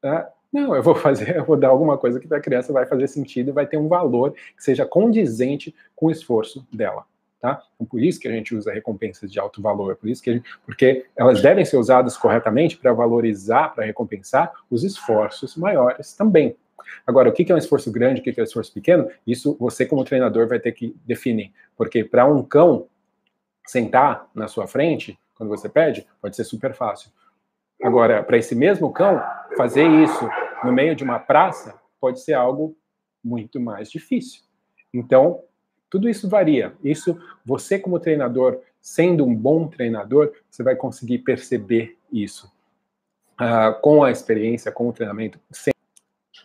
[0.03, 0.27] Né?
[0.51, 3.49] Não, eu vou fazer, eu vou dar alguma coisa que a criança vai fazer sentido
[3.49, 7.05] e vai ter um valor que seja condizente com o esforço dela.
[7.41, 7.59] Tá?
[7.73, 10.47] Então, por isso que a gente usa recompensas de alto valor, por isso que gente,
[10.63, 16.55] porque elas devem ser usadas corretamente para valorizar, para recompensar os esforços maiores também.
[17.05, 19.87] Agora, o que é um esforço grande, o que é um esforço pequeno, isso você,
[19.87, 21.51] como treinador, vai ter que definir.
[21.75, 22.87] Porque para um cão
[23.65, 27.09] sentar na sua frente, quando você pede, pode ser super fácil.
[27.81, 29.19] Agora, para esse mesmo cão,
[29.57, 30.29] fazer isso
[30.63, 32.77] no meio de uma praça pode ser algo
[33.23, 34.43] muito mais difícil.
[34.93, 35.43] Então,
[35.91, 36.73] tudo isso varia.
[36.83, 42.51] Isso, você, como treinador, sendo um bom treinador, você vai conseguir perceber isso.
[43.33, 45.71] Uh, com a experiência, com o treinamento, sem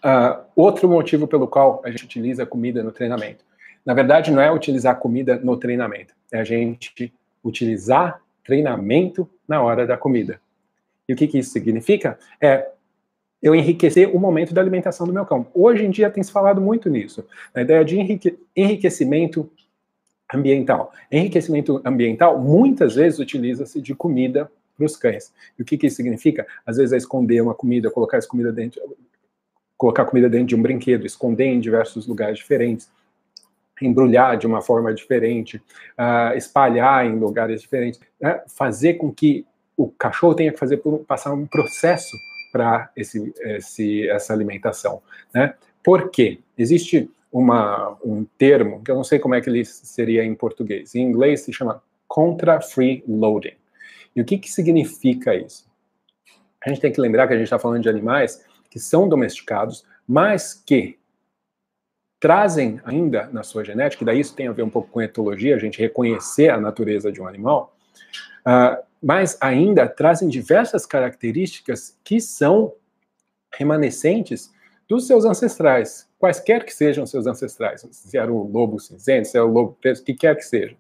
[0.05, 3.45] Uh, outro motivo pelo qual a gente utiliza comida no treinamento.
[3.85, 9.87] Na verdade, não é utilizar comida no treinamento, é a gente utilizar treinamento na hora
[9.87, 10.41] da comida.
[11.09, 12.19] E o que, que isso significa?
[12.41, 12.71] É
[13.43, 15.47] eu enriquecer o momento da alimentação do meu cão.
[15.55, 19.51] Hoje em dia tem se falado muito nisso, na ideia de enrique enriquecimento
[20.33, 20.93] ambiental.
[21.11, 25.33] Enriquecimento ambiental muitas vezes utiliza-se de comida para os cães.
[25.59, 26.47] E o que, que isso significa?
[26.65, 28.81] Às vezes é esconder uma comida, colocar essa comida dentro,
[29.77, 32.91] colocar comida dentro de um brinquedo, esconder em diversos lugares diferentes,
[33.81, 35.59] embrulhar de uma forma diferente,
[35.99, 38.43] uh, espalhar em lugares diferentes, né?
[38.49, 39.47] fazer com que
[39.77, 42.17] o cachorro tenha que fazer por, passar um processo
[42.57, 45.03] para esse, esse, essa alimentação,
[45.35, 45.55] né?
[45.85, 46.39] Por quê?
[46.57, 50.95] Existe uma, um termo que eu não sei como é que ele seria em português.
[50.95, 53.57] Em inglês se chama contra-free loading.
[54.15, 55.67] E o que, que significa isso?
[56.65, 59.85] A gente tem que lembrar que a gente está falando de animais que são domesticados,
[60.09, 60.99] mas que
[62.19, 65.55] trazem ainda na sua genética, e daí isso tem a ver um pouco com etologia,
[65.55, 67.77] a gente reconhecer a natureza de um animal,
[68.47, 72.73] uh, mas ainda trazem diversas características que são
[73.53, 74.53] remanescentes
[74.89, 79.47] dos seus ancestrais, quaisquer que sejam seus ancestrais, se era o lobo cinzento, se era
[79.47, 80.77] o lobo preto, o que quer que seja.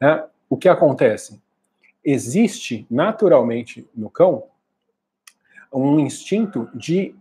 [0.00, 0.24] Né?
[0.48, 1.40] O que acontece?
[2.04, 4.44] Existe naturalmente no cão
[5.72, 7.14] um instinto de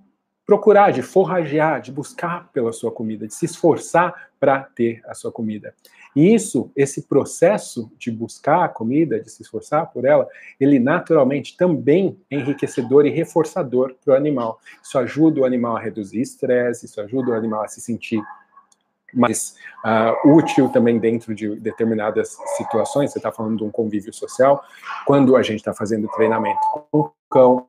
[0.46, 5.32] procurar, de forragear, de buscar pela sua comida, de se esforçar para ter a sua
[5.32, 5.74] comida.
[6.16, 10.28] E isso, esse processo de buscar a comida, de se esforçar por ela,
[10.60, 14.60] ele naturalmente também é enriquecedor e reforçador para o animal.
[14.82, 18.22] Isso ajuda o animal a reduzir estresse, isso ajuda o animal a se sentir
[19.14, 23.12] mais uh, útil também dentro de determinadas situações.
[23.12, 24.64] Você está falando de um convívio social,
[25.06, 26.60] quando a gente está fazendo treinamento
[26.92, 27.68] com o cão.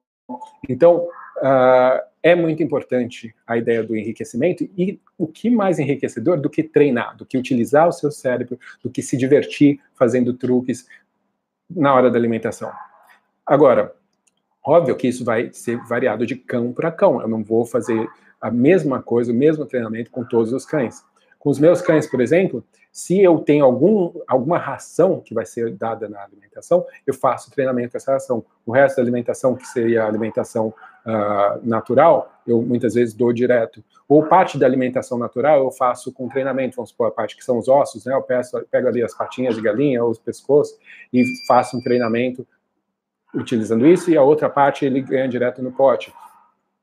[0.68, 6.50] Então, uh, é muito importante a ideia do enriquecimento e o que mais enriquecedor do
[6.50, 10.88] que treinar, do que utilizar o seu cérebro, do que se divertir fazendo truques
[11.70, 12.72] na hora da alimentação.
[13.46, 13.94] Agora,
[14.60, 17.20] óbvio que isso vai ser variado de cão para cão.
[17.20, 18.08] Eu não vou fazer
[18.40, 21.04] a mesma coisa, o mesmo treinamento com todos os cães.
[21.38, 25.76] Com os meus cães, por exemplo, se eu tenho algum, alguma ração que vai ser
[25.76, 28.44] dada na alimentação, eu faço treinamento com essa ração.
[28.66, 30.74] O resto da alimentação, que seria a alimentação
[31.06, 33.82] uh, natural, eu muitas vezes dou direto.
[34.08, 37.58] Ou parte da alimentação natural eu faço com treinamento, vamos supor, a parte que são
[37.58, 38.14] os ossos, né?
[38.14, 40.76] Eu peço, pego ali as patinhas de galinha, os pescoços,
[41.12, 42.46] e faço um treinamento
[43.34, 46.12] utilizando isso e a outra parte ele ganha direto no pote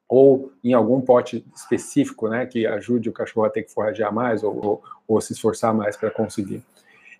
[0.08, 4.44] ou em algum pote específico, né, que ajude o cachorro a ter que forragear mais
[4.44, 6.62] ou, ou, ou se esforçar mais para conseguir.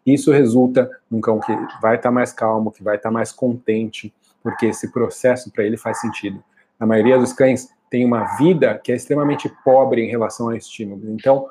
[0.06, 3.32] Isso resulta num cão que vai estar tá mais calmo, que vai estar tá mais
[3.32, 4.14] contente,
[4.44, 6.44] porque esse processo para ele faz sentido.
[6.84, 11.08] A maioria dos cães tem uma vida que é extremamente pobre em relação a estímulos.
[11.08, 11.48] Então,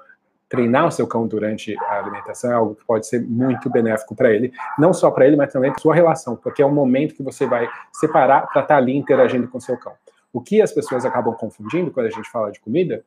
[0.47, 4.31] treinar o seu cão durante a alimentação é algo que pode ser muito benéfico para
[4.31, 7.23] ele, não só para ele, mas também para sua relação, porque é um momento que
[7.23, 9.95] você vai separar para estar tá ali interagindo com o seu cão.
[10.31, 13.03] O que as pessoas acabam confundindo quando a gente fala de comida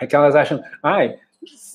[0.00, 1.16] é que elas acham, ai,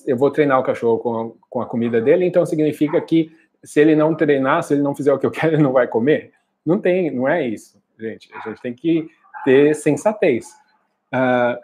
[0.06, 3.96] eu vou treinar o cachorro com, com a comida dele, então significa que se ele
[3.96, 6.32] não treinar, se ele não fizer o que eu quero, ele não vai comer.
[6.62, 8.28] Não tem, não é isso, gente.
[8.34, 9.10] A gente tem que
[9.44, 10.46] ter sensatez.
[11.12, 11.58] Uh,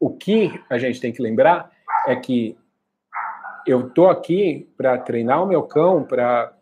[0.00, 1.70] o que a gente tem que lembrar
[2.06, 2.56] é que
[3.66, 6.52] eu tô aqui para treinar o meu cão, para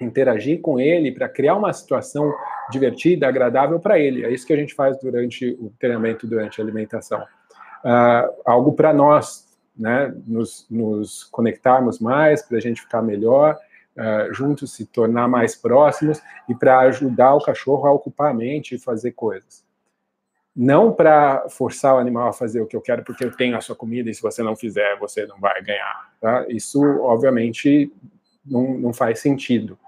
[0.00, 2.32] interagir com ele, para criar uma situação
[2.70, 4.24] divertida, agradável para ele.
[4.24, 7.20] É isso que a gente faz durante o treinamento, durante a alimentação.
[7.84, 13.58] Uh, algo para nós, né, nos, nos conectarmos mais, para a gente ficar melhor,
[14.00, 18.74] uh, juntos se tornar mais próximos e para ajudar o cachorro a ocupar a mente
[18.74, 19.68] e fazer coisas
[20.54, 23.60] não para forçar o animal a fazer o que eu quero porque eu tenho a
[23.60, 26.12] sua comida e se você não fizer você não vai ganhar.
[26.20, 26.44] Tá?
[26.48, 27.92] Isso obviamente
[28.44, 29.78] não, não faz sentido.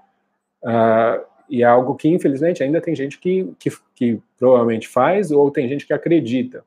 [0.63, 5.51] Uh, e é algo que infelizmente ainda tem gente que, que, que, provavelmente faz ou
[5.51, 6.63] tem gente que acredita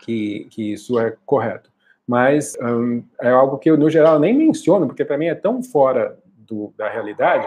[0.00, 1.70] que, que isso é correto.
[2.06, 5.62] Mas um, é algo que eu no geral nem menciono porque para mim é tão
[5.62, 7.46] fora do, da realidade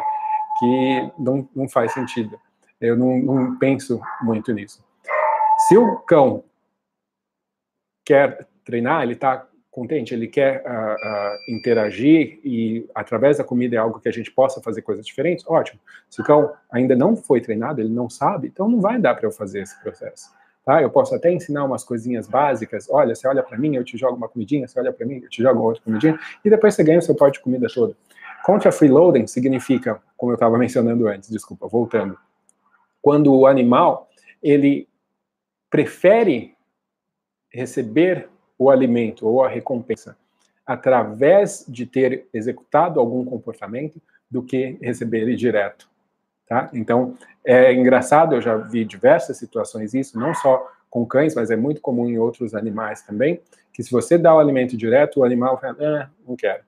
[0.60, 2.40] que não, não faz sentido.
[2.80, 4.84] Eu não, não penso muito nisso.
[5.68, 6.44] Se o cão
[8.04, 13.80] quer treinar, ele está contente, ele quer uh, uh, interagir e através da comida é
[13.80, 15.80] algo que a gente possa fazer coisas diferentes, ótimo.
[16.10, 19.28] Se o cão ainda não foi treinado, ele não sabe, então não vai dar para
[19.28, 20.30] eu fazer esse processo.
[20.66, 20.82] Tá?
[20.82, 22.88] Eu posso até ensinar umas coisinhas básicas.
[22.90, 24.68] Olha, você olha para mim, eu te jogo uma comidinha.
[24.68, 26.20] Você olha para mim, eu te jogo outra comidinha.
[26.44, 27.96] E depois você ganha o seu pote de comida todo.
[28.46, 32.16] Contra freeloading significa, como eu estava mencionando antes, desculpa, voltando,
[33.02, 34.08] quando o animal
[34.40, 34.88] ele
[35.68, 36.54] prefere
[37.52, 40.16] receber o alimento ou a recompensa
[40.64, 45.90] através de ter executado algum comportamento do que receber ele direto,
[46.48, 46.70] tá?
[46.72, 51.56] Então, é engraçado, eu já vi diversas situações isso, não só com cães, mas é
[51.56, 53.42] muito comum em outros animais também,
[53.74, 56.64] que se você dá o alimento direto, o animal fala, ah, não quero.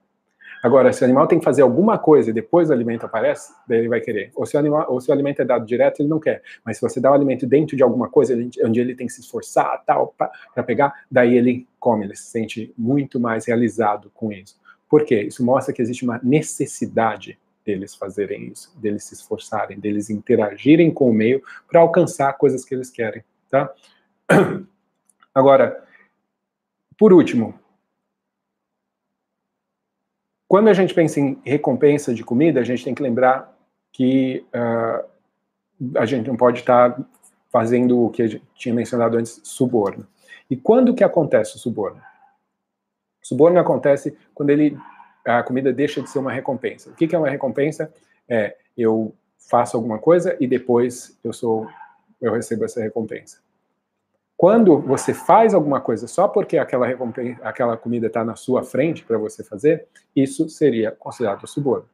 [0.67, 3.79] Agora, se o animal tem que fazer alguma coisa e depois o alimento aparece, daí
[3.79, 4.31] ele vai querer.
[4.35, 6.43] Ou se o, animal, ou se o alimento é dado direto, ele não quer.
[6.65, 9.21] Mas se você dá o alimento dentro de alguma coisa, onde ele tem que se
[9.21, 14.59] esforçar, tal, para pegar, daí ele come, ele se sente muito mais realizado com isso.
[14.89, 15.21] Por quê?
[15.21, 21.09] Isso mostra que existe uma necessidade deles fazerem isso, deles se esforçarem, deles interagirem com
[21.09, 23.73] o meio para alcançar coisas que eles querem, tá?
[25.33, 25.81] Agora,
[26.97, 27.57] por último,
[30.47, 33.55] quando a gente pensa em recompensa de comida, a gente tem que lembrar
[33.91, 36.99] que uh, a gente não pode estar
[37.51, 40.07] fazendo o que a gente tinha mencionado antes, suborno.
[40.49, 42.01] E quando que acontece o suborno?
[43.21, 44.77] O suborno acontece quando ele,
[45.25, 46.89] a comida deixa de ser uma recompensa.
[46.89, 47.93] O que, que é uma recompensa?
[48.29, 49.13] É eu
[49.49, 51.67] faço alguma coisa e depois eu sou
[52.21, 53.39] eu recebo essa recompensa.
[54.37, 56.87] Quando você faz alguma coisa só porque aquela,
[57.41, 61.89] aquela comida está na sua frente para você fazer, isso seria considerado suborno.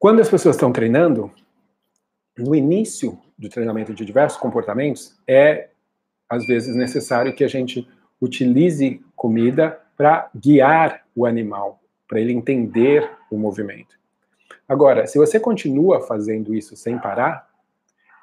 [0.00, 1.30] Quando as pessoas estão treinando,
[2.36, 5.68] no início do treinamento de diversos comportamentos, é
[6.28, 7.88] às vezes necessário que a gente
[8.20, 13.96] utilize comida para guiar o animal, para ele entender o movimento.
[14.68, 17.51] Agora, se você continua fazendo isso sem parar,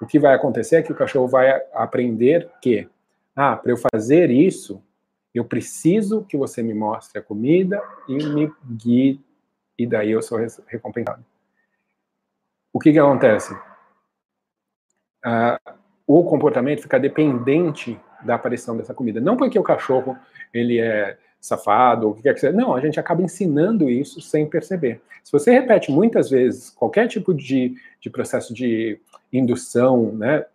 [0.01, 2.87] o que vai acontecer é que o cachorro vai aprender que,
[3.35, 4.81] ah, para eu fazer isso,
[5.33, 9.21] eu preciso que você me mostre a comida e me guie,
[9.77, 11.23] e daí eu sou recompensado.
[12.71, 13.55] O que, que acontece?
[15.23, 15.59] Ah,
[16.07, 19.21] o comportamento fica dependente da aparição dessa comida.
[19.21, 20.17] Não porque o cachorro
[20.53, 22.55] ele é safado, ou o que quer que seja.
[22.55, 25.01] Não, a gente acaba ensinando isso sem perceber.
[25.23, 28.99] Se você repete muitas vezes qualquer tipo de, de processo de
[29.31, 30.45] indução né,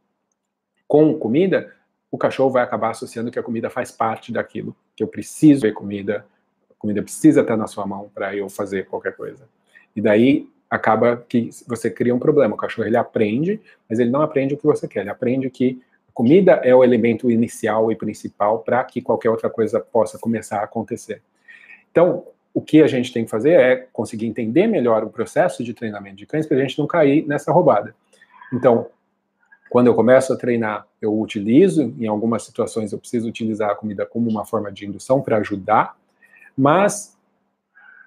[0.87, 1.72] com comida,
[2.11, 5.72] o cachorro vai acabar associando que a comida faz parte daquilo, que eu preciso ver
[5.72, 6.25] comida,
[6.70, 9.49] a comida precisa estar na sua mão para eu fazer qualquer coisa.
[9.97, 12.55] E daí acaba que você cria um problema.
[12.55, 15.81] O cachorro ele aprende, mas ele não aprende o que você quer, ele aprende que
[16.12, 20.64] comida é o elemento inicial e principal para que qualquer outra coisa possa começar a
[20.64, 21.20] acontecer.
[21.91, 25.75] Então, o que a gente tem que fazer é conseguir entender melhor o processo de
[25.75, 27.95] treinamento de cães para a gente não cair nessa roubada.
[28.55, 28.86] Então,
[29.68, 34.07] quando eu começo a treinar, eu utilizo, em algumas situações eu preciso utilizar a comida
[34.07, 35.96] como uma forma de indução para ajudar,
[36.57, 37.18] mas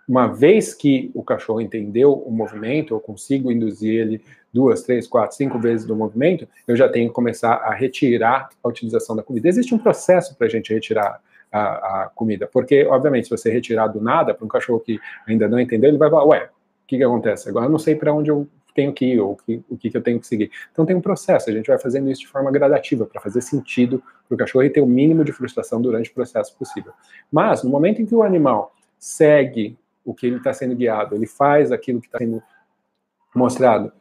[0.07, 4.23] uma vez que o cachorro entendeu o movimento, eu consigo induzir ele
[4.53, 8.67] duas, três, quatro, cinco vezes do movimento, eu já tenho que começar a retirar a
[8.69, 9.49] utilização da comida.
[9.49, 11.21] Existe um processo para a gente retirar
[11.51, 11.59] a,
[12.03, 15.59] a, comida, porque, obviamente, se você retirar do nada para um cachorro que ainda não
[15.59, 17.49] entendeu, ele vai falar, ué, o que, que acontece?
[17.49, 18.47] Agora eu não sei para onde eu
[18.77, 20.51] tenho que ir, ou que, o que, que eu tenho que seguir.
[20.71, 24.03] Então tem um processo, a gente vai fazendo isso de forma gradativa, para fazer sentido
[24.27, 26.93] para o cachorro e ter o mínimo de frustração durante o processo possível.
[27.31, 29.75] Mas, no momento em que o animal segue
[30.05, 32.41] o que ele está sendo guiado, ele faz aquilo que está sendo
[33.33, 33.91] mostrado,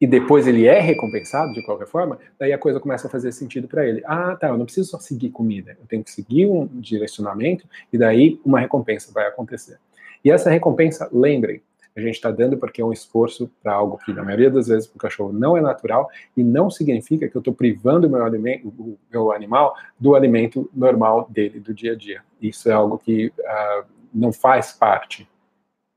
[0.00, 3.68] e depois ele é recompensado de qualquer forma, daí a coisa começa a fazer sentido
[3.68, 4.02] para ele.
[4.06, 7.98] Ah, tá, eu não preciso só seguir comida, eu tenho que seguir um direcionamento e
[7.98, 9.78] daí uma recompensa vai acontecer.
[10.24, 11.60] E essa recompensa, lembrem,
[11.98, 14.86] a gente está dando porque é um esforço para algo que, na maioria das vezes,
[14.86, 18.24] para o cachorro não é natural e não significa que eu estou privando o meu,
[18.24, 22.22] alimento, o meu animal do alimento normal dele, do dia a dia.
[22.40, 25.28] Isso é algo que uh, não faz parte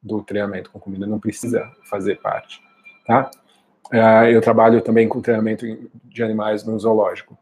[0.02, 2.62] do treinamento com comida, não precisa fazer parte,
[3.06, 3.30] tá?
[3.93, 5.66] Uh, eu trabalho também com treinamento
[6.06, 7.38] de animais no zoológico.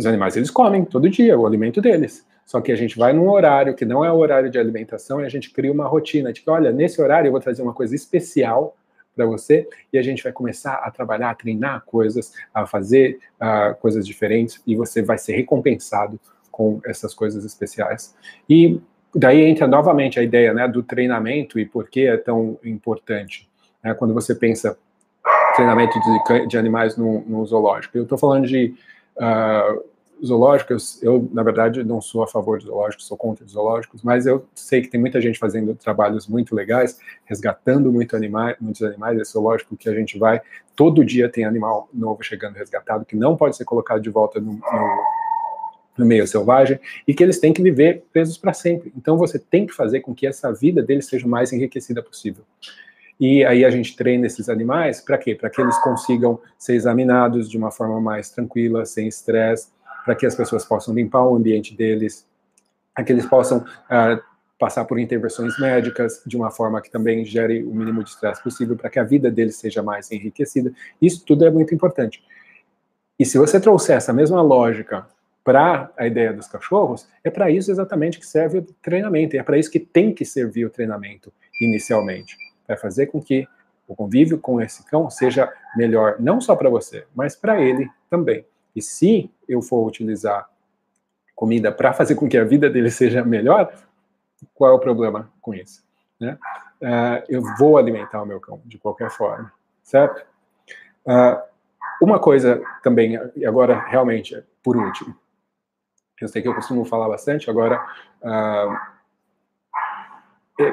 [0.00, 2.26] Os animais, eles comem todo dia o alimento deles.
[2.46, 5.26] Só que a gente vai num horário que não é o horário de alimentação e
[5.26, 7.94] a gente cria uma rotina de que, olha, nesse horário eu vou trazer uma coisa
[7.94, 8.74] especial
[9.14, 13.78] para você e a gente vai começar a trabalhar, a treinar coisas, a fazer uh,
[13.78, 16.18] coisas diferentes e você vai ser recompensado
[16.50, 18.16] com essas coisas especiais.
[18.48, 18.80] E
[19.14, 23.46] daí entra novamente a ideia né, do treinamento e por que é tão importante.
[23.84, 24.78] Né, quando você pensa
[25.54, 27.98] treinamento de, de animais no, no zoológico.
[27.98, 28.74] Eu estou falando de
[29.18, 29.89] uh,
[30.24, 34.26] zoológicos, eu, na verdade, não sou a favor de zoológicos, sou contra os zoológicos, mas
[34.26, 39.18] eu sei que tem muita gente fazendo trabalhos muito legais, resgatando muito animais, muitos animais,
[39.18, 40.40] é zoológico que a gente vai,
[40.76, 44.52] todo dia tem animal novo chegando resgatado, que não pode ser colocado de volta no,
[44.52, 45.04] no,
[45.98, 48.92] no meio selvagem, e que eles têm que viver presos para sempre.
[48.96, 52.44] Então você tem que fazer com que essa vida deles seja o mais enriquecida possível.
[53.20, 55.34] E aí a gente treina esses animais para quê?
[55.34, 59.68] Para que eles consigam ser examinados de uma forma mais tranquila, sem estresse,
[60.04, 62.26] para que as pessoas possam limpar o ambiente deles,
[62.94, 64.20] para que eles possam uh,
[64.58, 68.76] passar por intervenções médicas de uma forma que também gere o mínimo de estresse possível,
[68.76, 70.72] para que a vida deles seja mais enriquecida.
[71.00, 72.22] Isso tudo é muito importante.
[73.18, 75.06] E se você trouxer essa mesma lógica
[75.42, 79.58] para a ideia dos cachorros, é para isso exatamente que serve o treinamento, é para
[79.58, 82.36] isso que tem que servir o treinamento inicialmente,
[82.66, 83.46] para fazer com que
[83.88, 88.44] o convívio com esse cão seja melhor, não só para você, mas para ele também.
[88.74, 90.48] E se eu for utilizar
[91.34, 93.72] comida para fazer com que a vida dele seja melhor,
[94.54, 95.82] qual é o problema com isso?
[96.18, 96.38] Né?
[96.80, 99.52] Uh, eu vou alimentar o meu cão de qualquer forma,
[99.82, 100.24] certo?
[101.06, 101.40] Uh,
[102.00, 105.14] uma coisa também, e agora realmente, por último,
[106.20, 107.82] eu sei que eu costumo falar bastante, agora,
[108.22, 108.90] uh,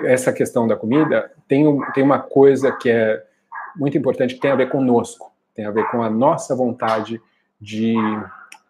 [0.06, 3.26] essa questão da comida tem, tem uma coisa que é
[3.74, 7.22] muito importante que tem a ver conosco, tem a ver com a nossa vontade
[7.60, 7.96] de,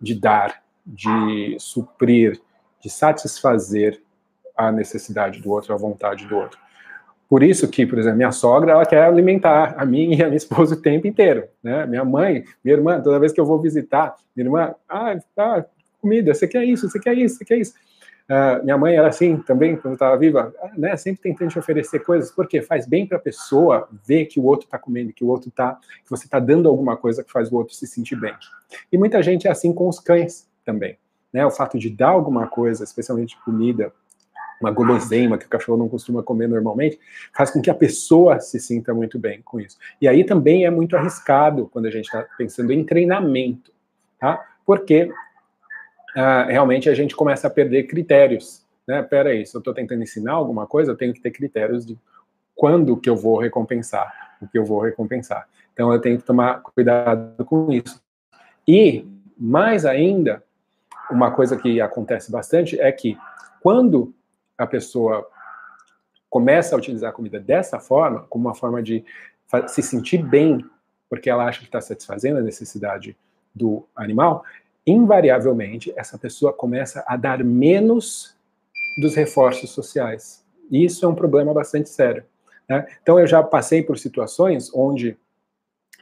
[0.02, 2.40] de dar, de suprir,
[2.82, 4.02] de satisfazer
[4.56, 6.60] a necessidade do outro, a vontade do outro.
[7.30, 10.38] Por isso que, por exemplo, minha sogra, ela quer alimentar a mim e a minha
[10.38, 11.86] esposa o tempo inteiro, né?
[11.86, 15.66] Minha mãe, minha irmã, toda vez que eu vou visitar, minha irmã, ah, tá,
[16.02, 17.74] comida, você quer isso, você quer isso, você quer isso.
[18.30, 22.00] Uh, minha mãe era assim também, quando estava viva, ah, né, sempre tentando te oferecer
[22.00, 25.28] coisas, porque faz bem para a pessoa ver que o outro está comendo, que o
[25.28, 28.34] outro está, que você está dando alguma coisa que faz o outro se sentir bem.
[28.92, 30.98] E muita gente é assim com os cães também.
[31.32, 33.94] Né, o fato de dar alguma coisa, especialmente comida,
[34.60, 37.00] uma guloseima que o cachorro não costuma comer normalmente,
[37.34, 39.78] faz com que a pessoa se sinta muito bem com isso.
[40.02, 43.72] E aí também é muito arriscado quando a gente está pensando em treinamento,
[44.20, 44.44] tá?
[44.66, 45.12] Porque
[46.16, 48.66] uh, realmente a gente começa a perder critérios.
[48.88, 49.02] Né?
[49.04, 51.98] Pera aí, se eu estou tentando ensinar alguma coisa, eu tenho que ter critérios de
[52.56, 55.48] quando que eu vou recompensar, o que eu vou recompensar.
[55.74, 58.02] Então eu tenho que tomar cuidado com isso.
[58.68, 59.06] E,
[59.38, 60.44] mais ainda,
[61.10, 63.18] uma coisa que acontece bastante é que
[63.62, 64.14] quando
[64.58, 65.28] a pessoa
[66.30, 69.06] começa a utilizar a comida dessa forma, como uma forma de
[69.68, 70.66] se sentir bem,
[71.10, 73.16] porque ela acha que está satisfazendo a necessidade
[73.56, 74.44] do animal,
[74.88, 78.36] invariavelmente, essa pessoa começa a dar menos
[79.02, 80.44] dos reforços sociais.
[80.72, 82.24] E isso é um problema bastante sério.
[82.68, 82.88] Né?
[83.04, 85.18] Então, eu já passei por situações onde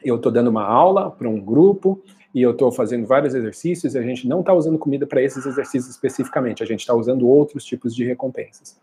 [0.03, 2.01] eu estou dando uma aula para um grupo
[2.33, 5.45] e eu estou fazendo vários exercícios e a gente não está usando comida para esses
[5.45, 8.77] exercícios especificamente, a gente está usando outros tipos de recompensas.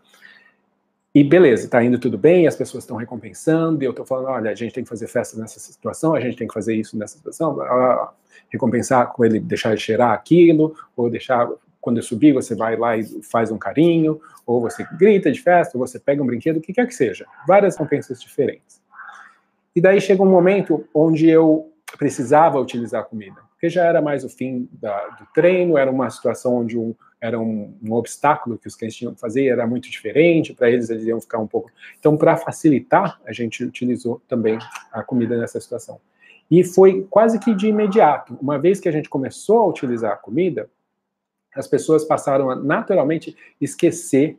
[1.14, 4.50] E beleza, tá indo tudo bem, as pessoas estão recompensando, e eu tô falando, olha,
[4.50, 7.18] a gente tem que fazer festa nessa situação, a gente tem que fazer isso nessa
[7.18, 7.58] situação,
[8.48, 11.46] recompensar com ele, deixar ele cheirar aquilo, ou deixar,
[11.82, 15.76] quando eu subir, você vai lá e faz um carinho, ou você grita de festa,
[15.76, 17.26] ou você pega um brinquedo, o que quer que seja.
[17.46, 18.80] Várias recompensas diferentes.
[19.76, 24.24] E daí chega um momento onde eu precisava utilizar a comida, porque já era mais
[24.24, 28.66] o fim da, do treino, era uma situação onde um, era um, um, obstáculo que
[28.66, 31.70] os cães tinham que fazer, era muito diferente, para eles eles iam ficar um pouco.
[31.96, 34.58] Então, para facilitar, a gente utilizou também
[34.90, 36.00] a comida nessa situação.
[36.50, 38.36] E foi quase que de imediato.
[38.42, 40.68] Uma vez que a gente começou a utilizar a comida,
[41.54, 44.36] as pessoas passaram a naturalmente esquecer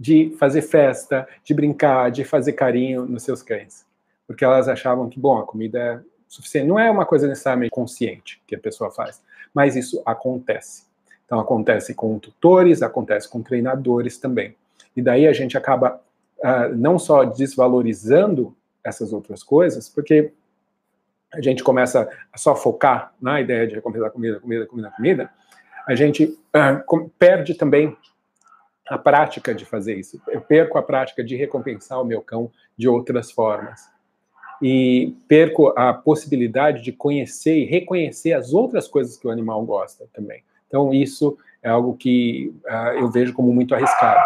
[0.00, 3.84] de fazer festa, de brincar, de fazer carinho nos seus cães.
[4.26, 6.66] Porque elas achavam que, bom, a comida é suficiente.
[6.66, 9.22] Não é uma coisa necessariamente consciente que a pessoa faz,
[9.52, 10.93] mas isso acontece.
[11.24, 14.54] Então, acontece com tutores, acontece com treinadores também.
[14.96, 16.00] E daí a gente acaba
[16.38, 20.32] uh, não só desvalorizando essas outras coisas, porque
[21.32, 25.30] a gente começa a só focar na ideia de recompensar comida, comida, comida, comida,
[25.86, 27.96] a gente uh, perde também
[28.88, 30.20] a prática de fazer isso.
[30.28, 33.80] Eu perco a prática de recompensar o meu cão de outras formas.
[34.62, 40.06] E perco a possibilidade de conhecer e reconhecer as outras coisas que o animal gosta
[40.12, 40.42] também.
[40.74, 44.20] Então, isso é algo que uh, eu vejo como muito arriscado.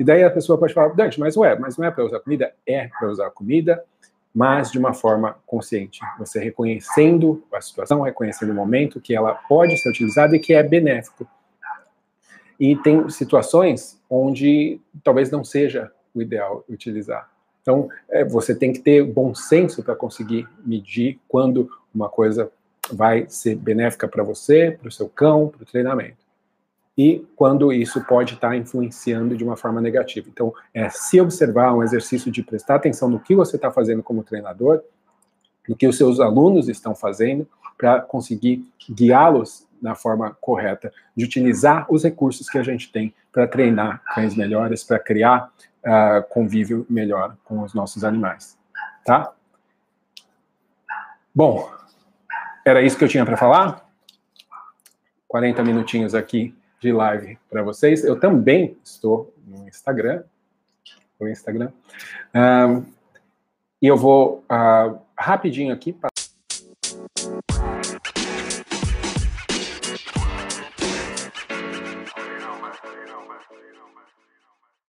[0.00, 2.52] E daí a pessoa pode falar, Dante, mas ué, mas não é para usar comida?
[2.66, 3.84] É para usar comida,
[4.34, 6.00] mas de uma forma consciente.
[6.18, 10.60] Você reconhecendo a situação, reconhecendo o momento que ela pode ser utilizada e que é
[10.64, 11.24] benéfico.
[12.58, 17.30] E tem situações onde talvez não seja o ideal utilizar.
[17.60, 22.50] Então, é, você tem que ter bom senso para conseguir medir quando uma coisa
[22.92, 26.22] vai ser benéfica para você, para o seu cão, para o treinamento.
[26.96, 30.28] E quando isso pode estar tá influenciando de uma forma negativa.
[30.28, 34.22] Então, é se observar um exercício de prestar atenção no que você está fazendo como
[34.22, 34.82] treinador,
[35.66, 41.86] no que os seus alunos estão fazendo, para conseguir guiá-los na forma correta, de utilizar
[41.92, 45.50] os recursos que a gente tem para treinar cães melhores, para criar
[45.84, 48.56] uh, convívio melhor com os nossos animais.
[49.04, 49.32] Tá?
[51.34, 51.68] Bom,
[52.64, 53.88] era isso que eu tinha para falar.
[55.28, 58.04] 40 minutinhos aqui de live para vocês.
[58.04, 60.22] Eu também estou no Instagram.
[61.20, 61.70] No Instagram.
[62.34, 62.84] Um,
[63.80, 65.92] e eu vou uh, rapidinho aqui